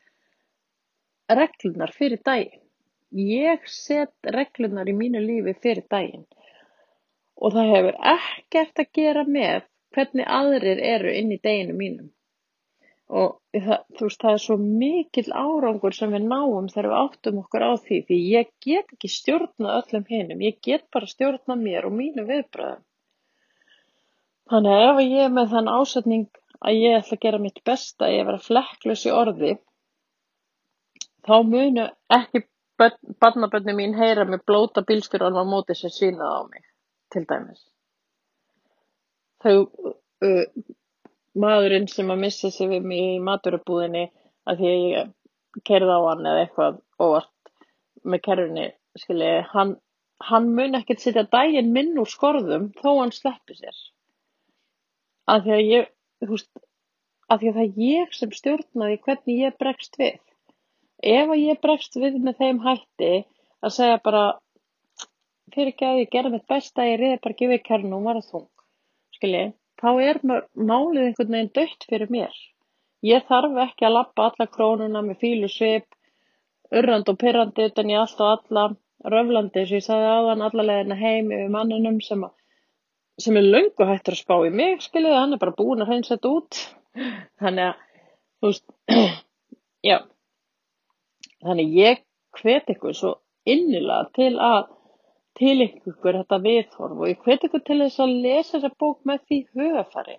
reglunar 1.29 1.93
fyrir 1.93 2.21
daginn. 2.25 2.65
Ég 3.09 3.65
set 3.69 4.33
reglunar 4.37 4.89
í 4.89 4.97
mínu 4.97 5.21
lífi 5.25 5.55
fyrir 5.61 5.85
daginn 5.89 6.25
og 7.39 7.53
það 7.55 7.73
hefur 7.73 7.99
ekkert 8.13 8.81
að 8.83 8.89
gera 8.97 9.23
með 9.25 9.69
hvernig 9.95 10.25
aðrir 10.39 10.81
eru 10.93 11.13
inn 11.15 11.31
í 11.35 11.39
deginu 11.43 11.75
mínum. 11.77 12.09
Og 13.09 13.39
það, 13.53 13.79
þú 13.97 14.05
veist, 14.05 14.21
það 14.21 14.35
er 14.35 14.43
svo 14.43 14.57
mikill 14.61 15.31
árangur 15.33 15.95
sem 15.97 16.11
við 16.13 16.27
náum 16.29 16.67
þegar 16.69 16.89
við 16.91 16.99
áttum 16.99 17.39
okkur 17.41 17.65
á 17.65 17.71
því 17.87 18.03
því 18.09 18.19
ég 18.33 18.51
get 18.65 18.93
ekki 18.93 19.09
stjórnað 19.09 19.79
öllum 19.79 20.05
hinnum, 20.11 20.45
ég 20.45 20.59
get 20.61 20.85
bara 20.93 21.09
stjórnað 21.09 21.63
mér 21.63 21.89
og 21.89 21.95
mínu 21.97 22.27
viðbröðum 22.29 22.85
þannig 24.49 24.75
að 24.75 24.85
ef 24.89 25.01
ég 25.05 25.23
er 25.23 25.33
með 25.33 25.51
þann 25.53 25.71
ásetning 25.71 26.39
að 26.59 26.79
ég 26.83 26.99
ætla 26.99 27.17
að 27.17 27.25
gera 27.25 27.41
mitt 27.43 27.59
besta 27.69 28.11
ég 28.11 28.25
vera 28.27 28.45
flekklös 28.45 29.05
í 29.05 29.11
orði 29.13 29.51
þá 31.27 31.35
munu 31.49 31.85
ekki 32.17 32.43
barnabönni 33.21 33.75
mín 33.77 33.97
heyra 33.99 34.25
mig 34.25 34.45
blóta 34.47 34.83
bílstjórn 34.87 35.37
á 35.37 35.43
móti 35.45 35.77
sem 35.77 35.93
svínað 35.93 36.33
á 36.33 36.41
mig 36.49 36.65
til 37.13 37.25
dæmis 37.29 37.61
þau 39.43 39.55
uh, 40.25 40.45
maðurinn 41.39 41.87
sem 41.91 42.09
að 42.11 42.23
missa 42.25 42.51
sig 42.53 42.69
við 42.71 42.87
mig 42.91 43.03
í 43.15 43.19
maturabúðinni 43.23 44.07
að 44.49 44.61
því 44.61 44.71
að 44.71 44.87
ég 44.93 45.13
kerði 45.67 45.95
á 45.95 46.01
hann 46.07 46.25
eða 46.29 46.41
eitthvað 46.45 46.79
óvart 46.99 47.53
með 48.03 48.23
kerfinni 48.25 48.65
skilji, 48.99 49.29
hann, 49.53 49.75
hann 50.29 50.49
mun 50.55 50.79
ekkert 50.79 51.03
setja 51.03 51.25
dægin 51.31 51.71
minn 51.75 51.97
úr 52.01 52.09
skorðum 52.09 52.69
þó 52.79 52.89
hann 53.01 53.13
sleppi 53.15 53.57
sér. 53.59 53.77
Að 55.29 55.45
því 55.45 55.55
að 55.55 55.69
ég 55.69 55.89
þú 56.25 56.31
veist, 56.33 56.51
að 57.29 57.41
því 57.41 57.49
að 57.51 57.57
það 57.59 57.65
er 57.65 57.81
ég 57.85 58.15
sem 58.17 58.35
stjórnaði 58.39 59.01
hvernig 59.05 59.41
ég 59.45 59.57
bregst 59.61 59.99
við. 60.01 60.19
Ef 60.99 61.31
að 61.31 61.43
ég 61.45 61.61
bregst 61.63 61.95
við 61.95 62.19
með 62.23 62.39
þeim 62.41 62.63
hætti 62.65 63.11
að 63.63 63.75
segja 63.75 63.99
bara 64.03 64.23
fyrir 65.53 65.73
ekki 65.73 65.85
að 65.87 66.01
ég 66.01 66.15
gera 66.15 66.31
mitt 66.33 66.47
besta 66.49 66.87
ég 66.87 66.99
reyði 66.99 67.19
bara 67.23 67.53
í 67.55 67.61
kærnu 67.69 67.99
og 67.99 68.09
var 68.09 68.19
að 68.19 68.31
þung 68.33 68.49
skilji, 69.19 69.45
þá 69.79 69.89
er 70.07 70.19
málið 70.23 71.05
einhvern 71.05 71.35
veginn 71.35 71.53
dött 71.55 71.85
fyrir 71.91 72.11
mér. 72.13 72.35
Ég 73.05 73.23
þarf 73.29 73.55
ekki 73.63 73.87
að 73.87 73.95
lappa 73.95 74.27
alla 74.29 74.47
krónuna 74.51 75.03
með 75.05 75.21
fílu 75.23 75.49
svip, 75.51 75.87
urrand 76.75 77.07
og 77.11 77.19
pyrrandi 77.19 77.69
utan 77.69 77.91
í 77.91 77.95
allt 77.99 78.19
og 78.19 78.33
alla, 78.33 78.65
röflandi 79.13 79.63
sem 79.67 79.79
ég 79.79 79.85
sagði 79.85 80.09
aðan 80.11 80.43
allalegina 80.47 80.97
heim 80.99 81.31
yfir 81.31 81.53
manninum 81.53 82.01
sem, 82.03 82.25
að, 82.27 82.33
sem 83.23 83.39
er 83.39 83.47
löngu 83.47 83.87
hættur 83.87 84.17
að 84.17 84.23
spá 84.23 84.35
í 84.43 84.51
mig, 84.51 84.83
skiljið, 84.83 85.15
hann 85.15 85.37
er 85.37 85.41
bara 85.41 85.55
búin 85.55 85.83
að 85.83 85.93
hreinsa 85.93 86.17
þetta 86.17 86.33
út. 86.35 86.59
Þannig 87.39 87.69
að, 87.69 87.85
þú 88.39 88.51
veist, 88.51 88.65
já, 89.89 89.97
þannig 91.47 91.79
ég 91.79 92.03
hvet 92.41 92.75
ykkur 92.75 92.97
svo 92.97 93.15
innilega 93.47 94.11
til 94.17 94.33
að 94.43 94.67
tileinka 95.39 95.93
ykkur 95.93 96.17
þetta 96.19 96.39
viðhorf 96.45 96.99
og 96.99 97.09
ég 97.11 97.23
hveti 97.25 97.47
ykkur 97.49 97.63
til 97.67 97.79
þess 97.83 98.03
að 98.03 98.15
lesa 98.25 98.57
þessa 98.57 98.71
bók 98.83 98.99
með 99.09 99.25
því 99.29 99.39
hugafari 99.55 100.17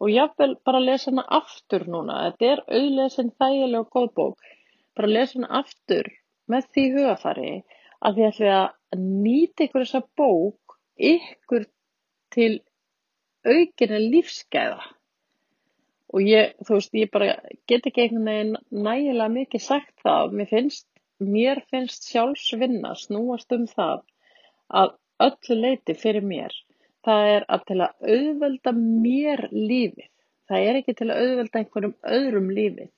og 0.00 0.12
jáfnvel 0.12 0.52
bara 0.68 0.82
lesa 0.82 1.10
hana 1.10 1.24
aftur 1.38 1.86
núna, 1.88 2.18
þetta 2.26 2.48
er 2.52 2.62
auðlesin 2.78 3.32
þægileg 3.40 3.80
og 3.80 3.90
góð 3.94 4.08
bók, 4.20 4.48
bara 4.96 5.12
lesa 5.12 5.38
hana 5.38 5.62
aftur 5.62 6.10
með 6.52 6.68
því 6.74 6.86
hugafari 6.96 7.52
að 8.04 8.18
því 8.18 8.26
ætlum 8.30 8.52
að 8.56 9.04
nýta 9.04 9.66
ykkur 9.66 9.84
þessa 9.86 10.02
bók 10.20 10.76
ykkur 11.12 11.64
til 12.34 12.52
aukina 13.46 13.98
lífsgæða. 14.02 14.82
Og 16.14 16.22
ég, 16.22 16.52
þú 16.64 16.76
veist, 16.76 16.94
ég 16.94 17.10
bara 17.12 17.32
get 17.68 17.86
ekki 17.88 18.04
einhvern 18.04 18.28
veginn 18.30 18.84
nægilega 18.86 19.32
mikið 19.32 19.62
sagt 19.64 19.94
það, 20.04 20.36
mér 20.38 20.50
finnst, 20.52 20.86
mér 21.18 21.62
finnst 21.70 22.06
sjálfsvinna 22.10 22.94
snúast 22.98 23.52
um 23.56 23.66
það 23.70 24.04
að 24.68 24.94
öllu 25.26 25.58
leyti 25.62 25.96
fyrir 25.98 26.26
mér. 26.26 26.54
Það 27.06 27.30
er 27.32 27.46
að 27.54 27.64
til 27.70 27.78
að 27.84 28.12
auðvelda 28.12 28.72
mér 28.76 29.48
lífið. 29.52 30.08
Það 30.46 30.68
er 30.68 30.78
ekki 30.80 30.94
til 30.98 31.08
að 31.10 31.22
auðvelda 31.22 31.60
einhverjum 31.60 31.96
öðrum 32.18 32.50
lífið 32.54 32.90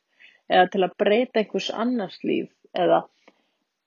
eða 0.49 0.69
til 0.73 0.85
að 0.85 0.97
breyta 1.03 1.43
einhvers 1.43 1.69
annars 1.85 2.19
líf 2.25 2.49
eða 2.73 3.03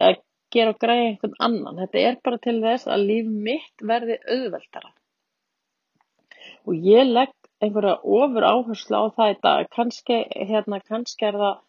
að 0.01 0.21
gera 0.53 0.73
og 0.73 0.79
græða 0.81 1.07
einhvern 1.09 1.37
annan. 1.47 1.81
Þetta 1.81 2.03
er 2.07 2.17
bara 2.25 2.41
til 2.45 2.57
þess 2.63 2.89
að 2.89 3.05
líf 3.09 3.29
mitt 3.47 3.85
verði 3.91 4.17
auðveldara. 4.35 4.91
Og 6.69 6.87
ég 6.87 7.09
legg 7.09 7.33
einhverja 7.61 7.97
ofur 8.17 8.45
áherslu 8.45 8.97
á 8.97 9.05
það 9.17 9.33
í 9.33 9.37
dag. 9.45 9.69
Kanski, 9.75 10.17
hérna, 10.49 10.81
kannski 10.85 11.29
er 11.29 11.37
það 11.41 11.61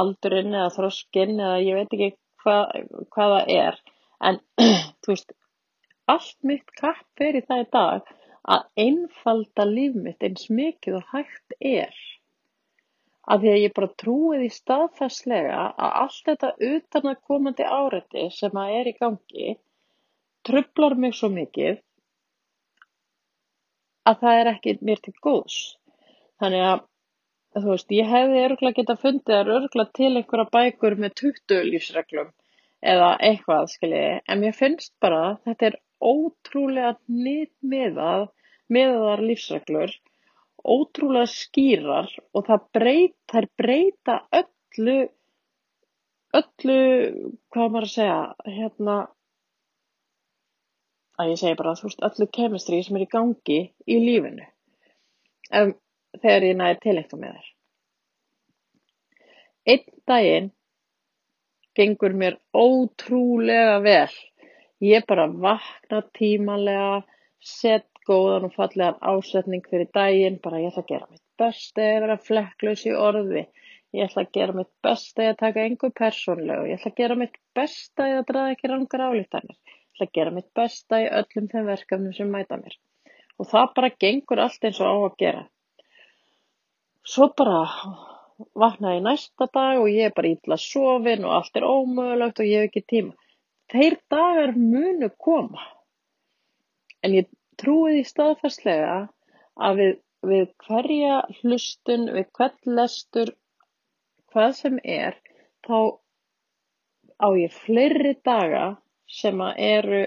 aldurinn 0.00 0.56
eða 0.56 0.72
þroskinn 0.76 1.38
eða 1.38 1.60
ég 1.64 1.78
veit 1.78 1.94
ekki 1.96 2.10
hvað, 2.42 2.88
hvað 3.14 3.34
það 3.36 3.54
er. 3.56 3.80
En 4.24 4.40
þú 5.04 5.12
veist, 5.12 5.34
allt 6.14 6.36
mitt 6.50 6.70
kapp 6.80 7.04
fer 7.20 7.38
í 7.38 7.44
það 7.46 7.64
í 7.64 7.68
dag 7.76 8.12
að 8.54 8.68
einfalda 8.84 9.66
líf 9.68 9.96
mitt 10.06 10.24
eins 10.24 10.48
mikið 10.60 11.00
og 11.00 11.10
hægt 11.12 11.56
er. 11.60 11.96
Af 13.28 13.42
því 13.42 13.50
að 13.52 13.62
ég 13.62 13.74
bara 13.76 13.90
trúi 14.02 14.38
því 14.40 14.50
staðfærslega 14.54 15.64
að 15.86 15.96
allt 16.02 16.22
þetta 16.30 16.52
utanakomandi 16.70 17.66
áreiti 17.78 18.28
sem 18.32 18.62
að 18.62 18.76
er 18.78 18.88
í 18.88 18.94
gangi 18.96 19.48
trublar 20.48 20.96
mig 20.96 21.16
svo 21.18 21.28
mikið 21.34 21.82
að 24.08 24.22
það 24.22 24.40
er 24.40 24.50
ekki 24.54 24.76
mér 24.88 25.02
til 25.04 25.12
góðs. 25.20 25.58
Þannig 26.40 26.64
að, 26.64 26.82
þú 27.58 27.66
veist, 27.74 27.92
ég 27.98 28.08
hefði 28.08 28.42
örgulega 28.46 28.80
getað 28.80 29.02
fundið 29.04 29.36
að 29.36 29.52
örgulega 29.58 29.96
til 29.98 30.12
einhverja 30.14 30.52
bækur 30.56 30.96
með 31.02 31.16
20 31.20 31.64
lífsreglum 31.68 32.30
eða 32.82 33.14
eitthvað, 33.28 33.70
skiljiði, 33.74 34.18
en 34.28 34.42
mér 34.42 34.54
finnst 34.56 34.92
bara 35.02 35.38
þetta 35.46 35.70
er 35.72 35.78
ótrúlega 35.98 36.94
hnitmiðað 37.08 38.28
miðaðar 38.70 39.24
lífsreglur 39.24 39.96
ótrúlega 40.68 41.28
skýrar 41.30 42.10
og 42.34 42.46
það 42.48 42.66
breyt, 42.76 43.14
þær 43.30 43.46
breyta 43.60 44.16
öllu, 44.40 44.96
öllu, 46.38 46.80
hvað 47.52 47.72
maður 47.74 47.88
að 47.88 47.94
segja, 47.94 48.18
hérna, 48.58 48.96
að 51.18 51.32
ég 51.32 51.40
segi 51.42 51.58
bara, 51.60 51.76
þú 51.78 51.88
veist, 51.88 52.04
öllu 52.10 52.28
kemistri 52.38 52.82
sem 52.84 52.98
er 52.98 53.06
í 53.06 53.12
gangi 53.12 53.60
í 53.86 54.00
lífinu, 54.02 54.48
ef, 55.50 55.72
þegar 56.18 56.48
ég 56.50 56.58
næði 56.58 56.82
tilengta 56.84 57.20
með 57.20 57.38
þér. 57.38 57.54
Einn 59.68 59.88
daginn 60.08 60.52
gengur 61.78 62.16
mér 62.18 62.38
ótrúlega 62.52 63.78
vel. 63.84 64.10
Ég 64.82 65.06
bara 65.06 65.26
vakna 65.26 66.02
tímanlega, 66.18 67.04
set 67.38 67.86
góðan 68.08 68.48
og 68.48 68.54
fallegan 68.56 68.98
ásetning 69.12 69.64
fyrir 69.70 69.88
daginn, 69.94 70.38
bara 70.42 70.60
ég 70.62 70.72
ætla 70.72 70.84
að 70.84 70.92
gera 70.92 71.08
mitt 71.10 71.24
besta 71.38 71.84
að 71.84 72.00
vera 72.04 72.18
flekklaus 72.28 72.84
í 72.86 72.94
orði, 72.94 73.44
ég 73.94 74.08
ætla 74.08 74.24
að 74.24 74.32
gera 74.38 74.56
mitt 74.58 74.70
besta 74.84 75.28
að 75.30 75.40
taka 75.42 75.64
einhver 75.64 75.94
persónlegu, 76.00 76.66
ég 76.70 76.78
ætla 76.78 76.92
að 76.92 77.00
gera 77.02 77.18
mitt 77.22 77.38
besta 77.58 78.08
að 78.16 78.24
draða 78.30 78.54
ekki 78.54 78.72
rangar 78.72 79.04
álítanir, 79.06 79.58
ég 79.58 79.94
ætla 79.94 80.08
að 80.08 80.14
gera 80.18 80.34
mitt 80.38 80.50
besta 80.60 81.02
í 81.04 81.08
öllum 81.20 81.50
þeim 81.52 81.70
verkefnum 81.72 82.16
sem 82.16 82.32
mæta 82.34 82.60
mér. 82.62 82.78
Og 83.38 83.50
það 83.52 83.74
bara 83.76 83.94
gengur 84.02 84.42
allt 84.42 84.66
eins 84.66 84.80
og 84.82 84.90
á 84.90 84.96
að 84.98 85.18
gera. 85.22 85.44
Svo 87.06 87.30
bara 87.38 87.60
vaknaði 88.62 89.00
næsta 89.04 89.46
dag 89.54 89.80
og 89.82 89.88
ég 89.90 90.08
er 90.08 90.14
bara 90.16 90.30
ítla 90.34 90.58
sofin 90.62 91.24
og 91.26 91.34
allt 91.38 91.58
er 91.58 91.66
ómögulegt 91.66 92.42
og 92.42 92.50
ég 92.50 92.62
hef 92.62 92.68
ekki 92.70 92.82
tíma. 92.92 93.14
Þeir 93.72 93.96
dagar 94.14 94.52
munu 94.56 95.08
koma. 95.26 95.64
En 97.02 97.14
ég 97.18 97.28
trúi 97.60 97.96
því 97.96 98.04
staðfærslega 98.10 98.98
að 99.68 99.80
við, 99.80 99.94
við 100.30 100.46
hverja 100.66 101.16
hlustun, 101.40 102.06
við 102.14 102.28
hvern 102.38 102.78
lestur, 102.78 103.34
hvað 104.32 104.54
sem 104.60 104.78
er, 104.84 105.18
þá 105.66 105.98
á 107.18 107.28
ég 107.34 107.58
fleiri 107.64 108.14
daga 108.24 108.64
sem 109.20 109.42
að 109.42 109.60
eru 109.66 110.04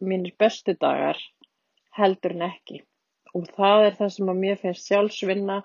mínir 0.00 0.34
bestu 0.40 0.74
dagar 0.80 1.20
heldur 1.98 2.34
en 2.36 2.48
ekki. 2.48 2.80
Og 3.34 3.46
það 3.56 3.88
er 3.90 3.96
það 4.00 4.12
sem 4.16 4.32
að 4.32 4.42
mér 4.42 4.60
finnst 4.62 4.88
sjálfsvinna 4.88 5.60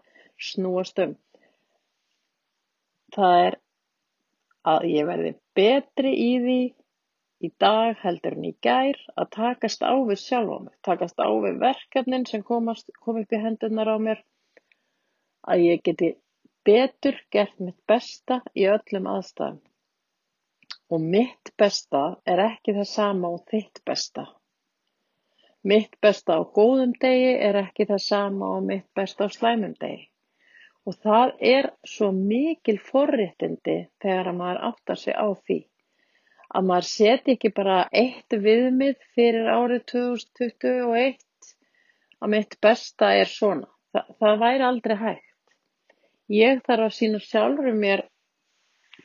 snúast 0.49 0.99
um 1.03 1.15
það 3.15 3.45
er 3.47 3.59
að 4.73 4.85
ég 4.91 5.07
verði 5.09 5.33
betri 5.57 6.11
í 6.13 6.31
því 6.43 6.59
í 7.47 7.49
dag 7.63 7.99
heldur 8.03 8.35
en 8.35 8.47
í 8.49 8.53
gær 8.65 8.97
að 9.15 9.29
takast 9.35 9.83
á 9.85 9.95
við 9.95 10.19
sjálfa 10.21 10.57
mig, 10.65 10.73
takast 10.83 11.21
á 11.23 11.29
við 11.45 11.61
verkefnin 11.61 12.25
sem 12.27 12.43
komast, 12.43 12.91
kom 12.99 13.21
upp 13.21 13.35
í 13.35 13.39
hendunar 13.43 13.91
á 13.95 13.97
mér, 14.07 14.23
að 15.47 15.63
ég 15.65 15.85
geti 15.87 16.11
betur 16.67 17.15
gert 17.31 17.55
mitt 17.63 17.79
besta 17.87 18.41
í 18.53 18.67
öllum 18.67 19.07
aðstæðum. 19.13 19.61
Og 20.89 21.01
mitt 21.13 21.53
besta 21.57 22.03
er 22.25 22.41
ekki 22.43 22.75
það 22.75 22.89
sama 22.91 23.31
og 23.37 23.45
þitt 23.51 23.81
besta. 23.85 24.25
Mitt 25.63 25.95
besta 26.01 26.39
á 26.39 26.41
góðum 26.43 26.95
degi 26.99 27.33
er 27.47 27.59
ekki 27.61 27.87
það 27.89 28.01
sama 28.03 28.55
og 28.57 28.65
mitt 28.67 28.87
besta 28.97 29.27
á 29.27 29.29
slæmum 29.31 29.75
degi. 29.79 30.09
Og 30.87 30.95
það 31.03 31.33
er 31.53 31.69
svo 31.87 32.11
mikil 32.15 32.77
forréttindi 32.91 33.77
þegar 34.03 34.31
maður 34.37 34.61
áttar 34.69 35.01
sig 35.01 35.15
á 35.15 35.27
því 35.33 35.59
að 36.49 36.69
maður 36.69 36.87
setji 36.89 37.35
ekki 37.35 37.51
bara 37.57 37.79
eitt 38.03 38.35
viðmið 38.45 38.95
fyrir 39.15 39.49
árið 39.53 39.83
2021 39.91 41.19
að 42.19 42.31
mitt 42.33 42.55
besta 42.63 43.11
er 43.15 43.29
svona. 43.29 43.67
Þa, 43.93 44.01
það 44.21 44.41
væri 44.43 44.65
aldrei 44.65 44.95
hægt. 45.03 45.53
Ég 46.29 46.61
þarf 46.65 46.87
að 46.87 46.95
sína 46.97 47.21
sjálfur 47.25 47.77
mér 47.83 48.05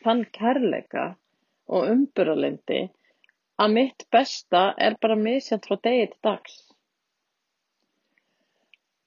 þann 0.04 0.24
kærleika 0.36 1.06
og 1.72 1.88
umburðalindi 1.92 2.82
að 3.64 3.74
mitt 3.76 4.06
besta 4.12 4.66
er 4.86 4.96
bara 5.00 5.16
misjant 5.16 5.66
frá 5.68 5.78
degi 5.86 6.08
til 6.12 6.20
dags. 6.26 6.56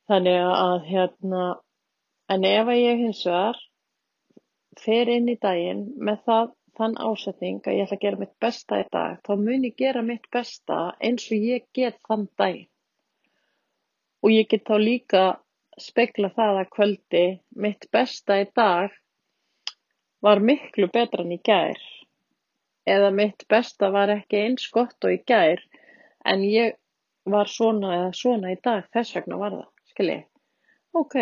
Þannig 0.08 0.40
að 0.48 0.78
hérna 0.88 1.44
En 2.34 2.44
ef 2.44 2.70
ég 2.76 3.02
hins 3.02 3.24
vegar 3.28 3.60
fer 4.84 5.10
inn 5.14 5.30
í 5.32 5.36
daginn 5.44 5.84
með 6.08 6.24
það, 6.30 6.50
þann 6.78 6.96
ásetning 7.10 7.62
að 7.66 7.78
ég 7.78 7.86
ætla 7.88 7.98
að 7.98 8.04
gera 8.06 8.20
mitt 8.22 8.34
besta 8.44 8.80
í 8.82 8.88
dag, 8.96 9.14
þá 9.26 9.32
mun 9.44 9.68
ég 9.68 9.78
gera 9.82 10.04
mitt 10.10 10.28
besta 10.36 10.80
eins 11.08 11.30
og 11.32 11.46
ég 11.52 11.66
get 11.80 11.98
þann 12.10 12.28
daginn. 12.42 12.68
Og 14.24 14.34
ég 14.34 14.50
get 14.52 14.68
þá 14.68 14.76
líka 14.84 15.24
spekla 15.88 16.30
það 16.36 16.60
að 16.62 16.72
kvöldi 16.76 17.24
mitt 17.64 17.88
besta 17.94 18.42
í 18.42 18.48
dag 18.60 18.94
var 20.28 20.44
miklu 20.52 20.92
betra 20.94 21.24
en 21.24 21.34
í 21.38 21.40
gær. 21.50 21.80
Eða 22.88 23.12
mitt 23.14 23.48
besta 23.50 23.90
var 23.94 24.12
ekki 24.14 24.44
eins 24.44 24.68
gott 24.74 25.08
og 25.08 25.16
í 25.16 25.24
gær 25.32 25.64
en 26.28 26.44
ég 26.44 26.76
var 27.28 27.48
svona 27.52 27.96
eða 28.02 28.14
svona 28.16 28.54
í 28.54 28.60
dag, 28.64 28.88
þess 28.94 29.16
vegna 29.16 29.40
var 29.40 29.56
það, 29.58 29.68
skiljið. 29.92 30.24
Ok, 30.98 31.16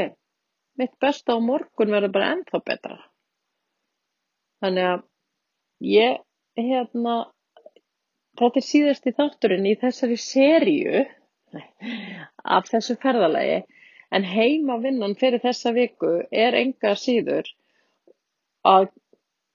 mitt 0.80 0.96
besta 1.00 1.36
á 1.36 1.40
morgun 1.40 1.94
verður 1.94 2.14
bara 2.16 2.32
ennþá 2.36 2.62
betra. 2.70 2.98
Þannig 4.64 4.90
að 4.92 5.04
ég, 5.92 6.20
hérna, 6.60 7.16
þetta 8.40 8.62
er 8.62 8.68
síðasti 8.70 9.16
þátturinn 9.20 9.70
í 9.70 9.76
þessari 9.80 10.18
seríu 10.20 11.06
af 12.58 12.70
þessu 12.72 12.98
ferðalagi, 13.02 13.62
en 14.16 14.28
heima 14.28 14.78
vinnan 14.84 15.16
fyrir 15.20 15.44
þessa 15.44 15.74
viku 15.76 16.18
er 16.32 16.56
enga 16.60 16.96
síður 17.00 17.50
að 18.66 18.90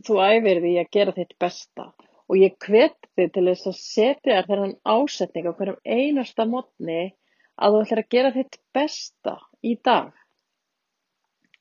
þú 0.07 0.21
æfir 0.25 0.63
því 0.65 0.75
að 0.81 0.93
gera 0.97 1.17
þitt 1.17 1.37
besta. 1.41 1.91
Og 2.31 2.39
ég 2.39 2.55
hveti 2.63 3.09
þið 3.19 3.31
til 3.35 3.47
þess 3.49 3.69
að 3.69 3.79
setja 3.81 4.35
þér 4.37 4.49
þennan 4.49 4.75
ásetning 4.87 5.49
á 5.51 5.53
hverjum 5.59 5.81
einasta 5.83 6.47
mótni 6.47 7.01
að 7.59 7.75
þú 7.75 7.81
ætlar 7.85 8.03
að 8.05 8.13
gera 8.15 8.31
þitt 8.37 8.59
besta 8.77 9.35
í 9.67 9.75
dag 9.85 10.13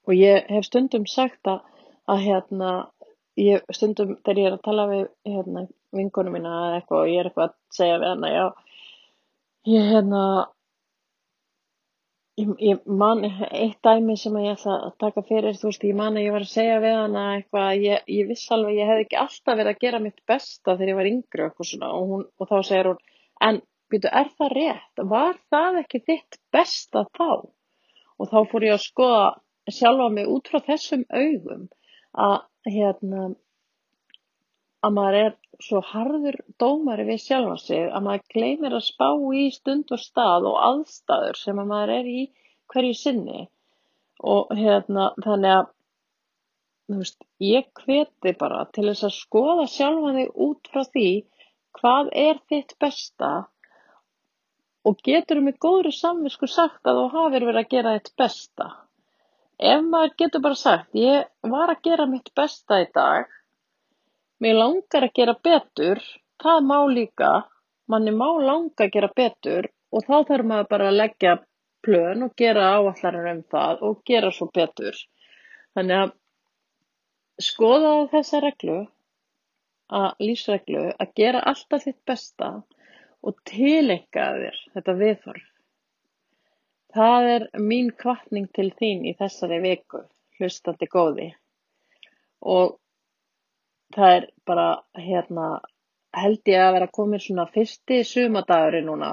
og 0.10 0.16
ég 0.18 0.48
hef 0.50 0.66
stundum 0.66 1.06
sagt 1.10 1.50
að, 1.50 1.60
að 2.10 2.24
hérna, 2.26 2.70
ég 3.40 3.76
stundum 3.76 4.16
þegar 4.24 4.42
ég 4.42 4.48
er 4.50 4.56
að 4.58 4.64
tala 4.66 4.86
við 4.90 5.04
hérna, 5.30 5.68
vingunum 5.96 6.36
mína 6.36 6.54
eða 6.56 6.80
eitthvað 6.80 7.04
og 7.04 7.12
ég 7.12 7.20
er 7.20 7.30
eitthvað 7.30 7.52
að 7.52 7.60
segja 7.78 8.00
við 8.02 8.10
hana, 8.14 8.32
já, 8.34 8.46
ég 9.70 9.92
hérna, 9.94 10.24
ég, 12.42 12.54
ég 12.66 12.90
man 13.04 13.24
eitt 13.30 13.80
dæmi 13.86 14.18
sem 14.20 14.38
ég 14.42 14.56
ætla 14.56 14.78
að 14.88 14.96
taka 15.06 15.26
fyrir, 15.30 15.58
þú 15.60 15.70
veist, 15.70 15.86
ég 15.92 16.00
man 16.02 16.18
að 16.18 16.26
ég 16.26 16.36
var 16.36 16.46
að 16.48 16.54
segja 16.56 16.80
við 16.84 16.98
hana 17.04 17.26
eitthvað, 17.36 17.72
ég, 17.86 18.08
ég 18.18 18.30
viss 18.32 18.54
alveg, 18.56 18.80
ég 18.80 18.90
hef 18.92 19.04
ekki 19.06 19.20
alltaf 19.24 19.60
verið 19.60 19.74
að 19.74 19.84
gera 19.86 20.04
mitt 20.08 20.24
besta 20.30 20.74
þegar 20.74 20.94
ég 20.94 21.00
var 21.02 21.12
yngri 21.12 21.44
og 21.44 21.52
eitthvað 21.52 21.72
svona 21.74 21.92
og, 22.00 22.08
hún, 22.14 22.26
og 22.40 22.50
þá 22.50 22.58
segir 22.72 22.92
hún, 22.92 23.04
en 23.50 23.62
byrju, 23.90 24.10
er 24.22 24.34
það 24.38 24.56
rétt? 24.58 25.06
Var 25.14 25.40
það 25.54 25.80
ekki 25.84 26.04
þitt 26.06 26.42
besta 26.54 27.06
þá? 27.18 27.30
Og 28.20 28.28
þá 28.28 28.40
fór 28.52 28.66
ég 28.68 28.76
að 28.76 28.84
skoða 28.84 29.22
sjálfa 29.78 30.10
mig 30.16 30.32
út 30.34 30.50
frá 30.52 30.60
þessum 30.66 31.06
augum 31.10 31.68
að 32.28 32.38
hérna 32.74 33.24
að 34.88 34.96
maður 34.96 35.18
er 35.20 35.34
svo 35.64 35.82
harður 35.84 36.38
dómari 36.62 37.06
við 37.10 37.24
sjálfa 37.26 37.58
sig 37.62 37.88
að 37.88 38.06
maður 38.06 38.36
gleymir 38.36 38.76
að 38.78 38.86
spá 38.88 39.10
í 39.36 39.46
stund 39.56 39.92
og 39.96 40.02
stað 40.04 40.48
og 40.52 40.60
aðstæður 40.68 41.40
sem 41.40 41.60
að 41.60 41.72
maður 41.74 41.96
er 41.98 42.12
í 42.12 42.22
hverju 42.72 42.96
sinni. 43.00 43.42
Og 44.20 44.52
hérna 44.56 45.10
þannig 45.24 45.58
að 45.58 45.68
veist, 46.96 47.20
ég 47.44 47.68
hveti 47.84 48.34
bara 48.40 48.66
til 48.76 48.88
þess 48.90 49.08
að 49.08 49.18
skoða 49.18 49.68
sjálfa 49.72 50.16
þig 50.18 50.42
út 50.48 50.72
frá 50.74 50.84
því 50.96 51.10
hvað 51.80 52.12
er 52.24 52.44
þitt 52.52 52.76
besta 52.84 53.32
og 54.90 55.02
getur 55.06 55.42
um 55.42 55.52
í 55.52 55.58
góðri 55.66 55.92
samvisku 55.96 56.48
sagt 56.50 56.88
að 56.88 57.02
þú 57.02 57.08
hafið 57.16 57.48
verið 57.50 57.62
að 57.62 57.74
gera 57.76 57.96
þitt 57.98 58.14
besta 58.20 58.70
ef 59.60 59.84
maður 59.92 60.16
getur 60.24 60.44
bara 60.46 60.62
sagt 60.64 60.96
ég 60.96 61.52
var 61.54 61.74
að 61.74 61.84
gera 61.90 62.08
mitt 62.10 62.32
besta 62.36 62.82
í 62.84 62.88
dag 62.96 63.28
mig 64.40 64.56
langar 64.56 65.08
að 65.08 65.16
gera 65.22 65.36
betur 65.50 66.04
það 66.44 66.66
má 66.72 66.78
líka 66.88 67.32
manni 67.92 68.14
má 68.16 68.28
langa 68.40 68.86
að 68.86 68.94
gera 68.96 69.12
betur 69.22 69.68
og 69.92 70.06
þá 70.06 70.16
þarf 70.30 70.50
maður 70.52 70.70
bara 70.74 70.90
að 70.90 71.00
leggja 71.02 71.36
plön 71.86 72.26
og 72.26 72.36
gera 72.38 72.70
áallanir 72.76 73.30
um 73.34 73.44
það 73.54 73.84
og 73.88 74.02
gera 74.10 74.32
svo 74.36 74.50
betur. 74.56 74.98
Þannig 75.76 76.04
að 76.04 76.16
skoða 77.50 77.94
þessa 78.14 78.42
reglu 78.46 78.80
að 80.00 80.26
lífsreglu 80.26 80.84
að 80.92 81.14
gera 81.22 81.46
alltaf 81.52 81.86
þitt 81.88 82.02
besta 82.12 82.50
og 83.26 83.40
tilenga 83.50 84.28
þér 84.42 84.60
þetta 84.76 84.98
viðhorf 85.04 85.49
Það 86.96 87.28
er 87.32 87.44
mín 87.62 87.92
hvatning 88.02 88.48
til 88.56 88.72
þín 88.80 89.04
í 89.06 89.16
þessari 89.18 89.60
viku, 89.62 90.02
hlustandi 90.40 90.88
góði. 90.90 91.28
Og 92.42 92.80
það 93.96 94.16
er 94.16 94.30
bara, 94.50 94.70
hérna, 94.98 95.50
held 96.18 96.50
ég 96.50 96.64
að 96.64 96.74
vera 96.78 96.94
komin 97.00 97.22
svona 97.22 97.46
fyrsti 97.54 98.02
sumadagurinn 98.08 98.90
núna. 98.90 99.12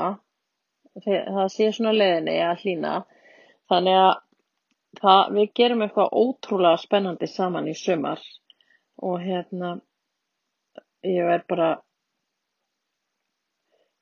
Það 1.05 1.49
sé 1.53 1.69
svona 1.77 1.93
leðinni 1.93 2.39
að 2.47 2.65
hlýna. 2.65 2.95
Þannig 3.69 4.01
að 4.01 4.15
það, 5.03 5.23
við 5.37 5.53
gerum 5.61 5.85
eitthvað 5.85 6.17
ótrúlega 6.23 6.81
spennandi 6.81 7.29
saman 7.29 7.69
í 7.69 7.75
sumar 7.77 8.23
og 9.05 9.21
hérna 9.21 9.75
ég 11.05 11.29
er 11.35 11.45
bara 11.49 11.75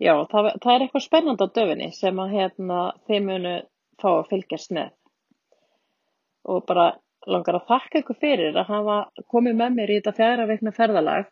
já, 0.04 0.14
það, 0.30 0.50
það 0.62 0.74
er 0.74 0.84
eitthvað 0.84 1.06
spennandi 1.06 1.46
á 1.46 1.54
döfinni 1.58 1.88
sem 1.96 2.20
að 2.20 2.34
hérna 2.38 2.82
þið 3.08 3.24
munu 3.28 3.54
fá 4.02 4.10
að 4.10 4.28
fylgjast 4.32 4.74
með 4.76 4.92
og 6.44 6.66
bara 6.68 6.90
langar 7.30 7.56
að 7.58 7.70
þakka 7.70 8.02
ykkur 8.02 8.20
fyrir 8.20 8.58
að 8.60 8.70
hafa 8.72 8.98
komið 9.32 9.56
með 9.60 9.78
mér 9.78 9.92
í 9.92 9.96
þetta 10.00 10.16
fjara 10.18 10.48
veikna 10.50 10.74
ferðalag 10.76 11.30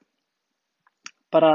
bara 1.33 1.53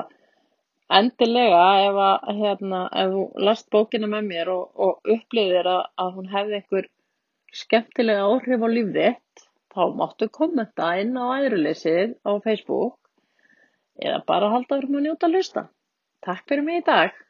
endilega 0.99 1.63
ef 1.88 1.97
að 2.03 2.41
hérna, 2.41 2.84
ef 3.01 3.10
þú 3.13 3.23
last 3.47 3.67
bókina 3.73 4.10
með 4.12 4.30
mér 4.30 4.51
og, 4.53 4.69
og 4.75 5.12
upplýðir 5.15 5.67
að, 5.71 5.82
að 6.03 6.13
hún 6.19 6.30
hefði 6.32 6.60
einhver 6.60 6.89
skemmtilega 7.58 8.27
áhrif 8.27 8.63
á 8.63 8.69
líf 8.71 8.93
þitt, 8.95 9.43
þá 9.73 9.82
máttu 9.97 10.30
kommenta 10.34 10.93
inn 11.01 11.17
á 11.19 11.25
æðruleysið 11.41 12.15
á 12.23 12.32
Facebook 12.45 12.95
eða 13.97 14.21
bara 14.30 14.51
halda 14.53 14.80
um 14.84 14.99
að 14.99 15.08
njóta 15.08 15.27
að 15.27 15.38
hlusta. 15.38 15.67
Takk 16.25 16.43
fyrir 16.49 16.65
mig 16.65 16.82
í 16.82 16.86
dag. 16.89 17.27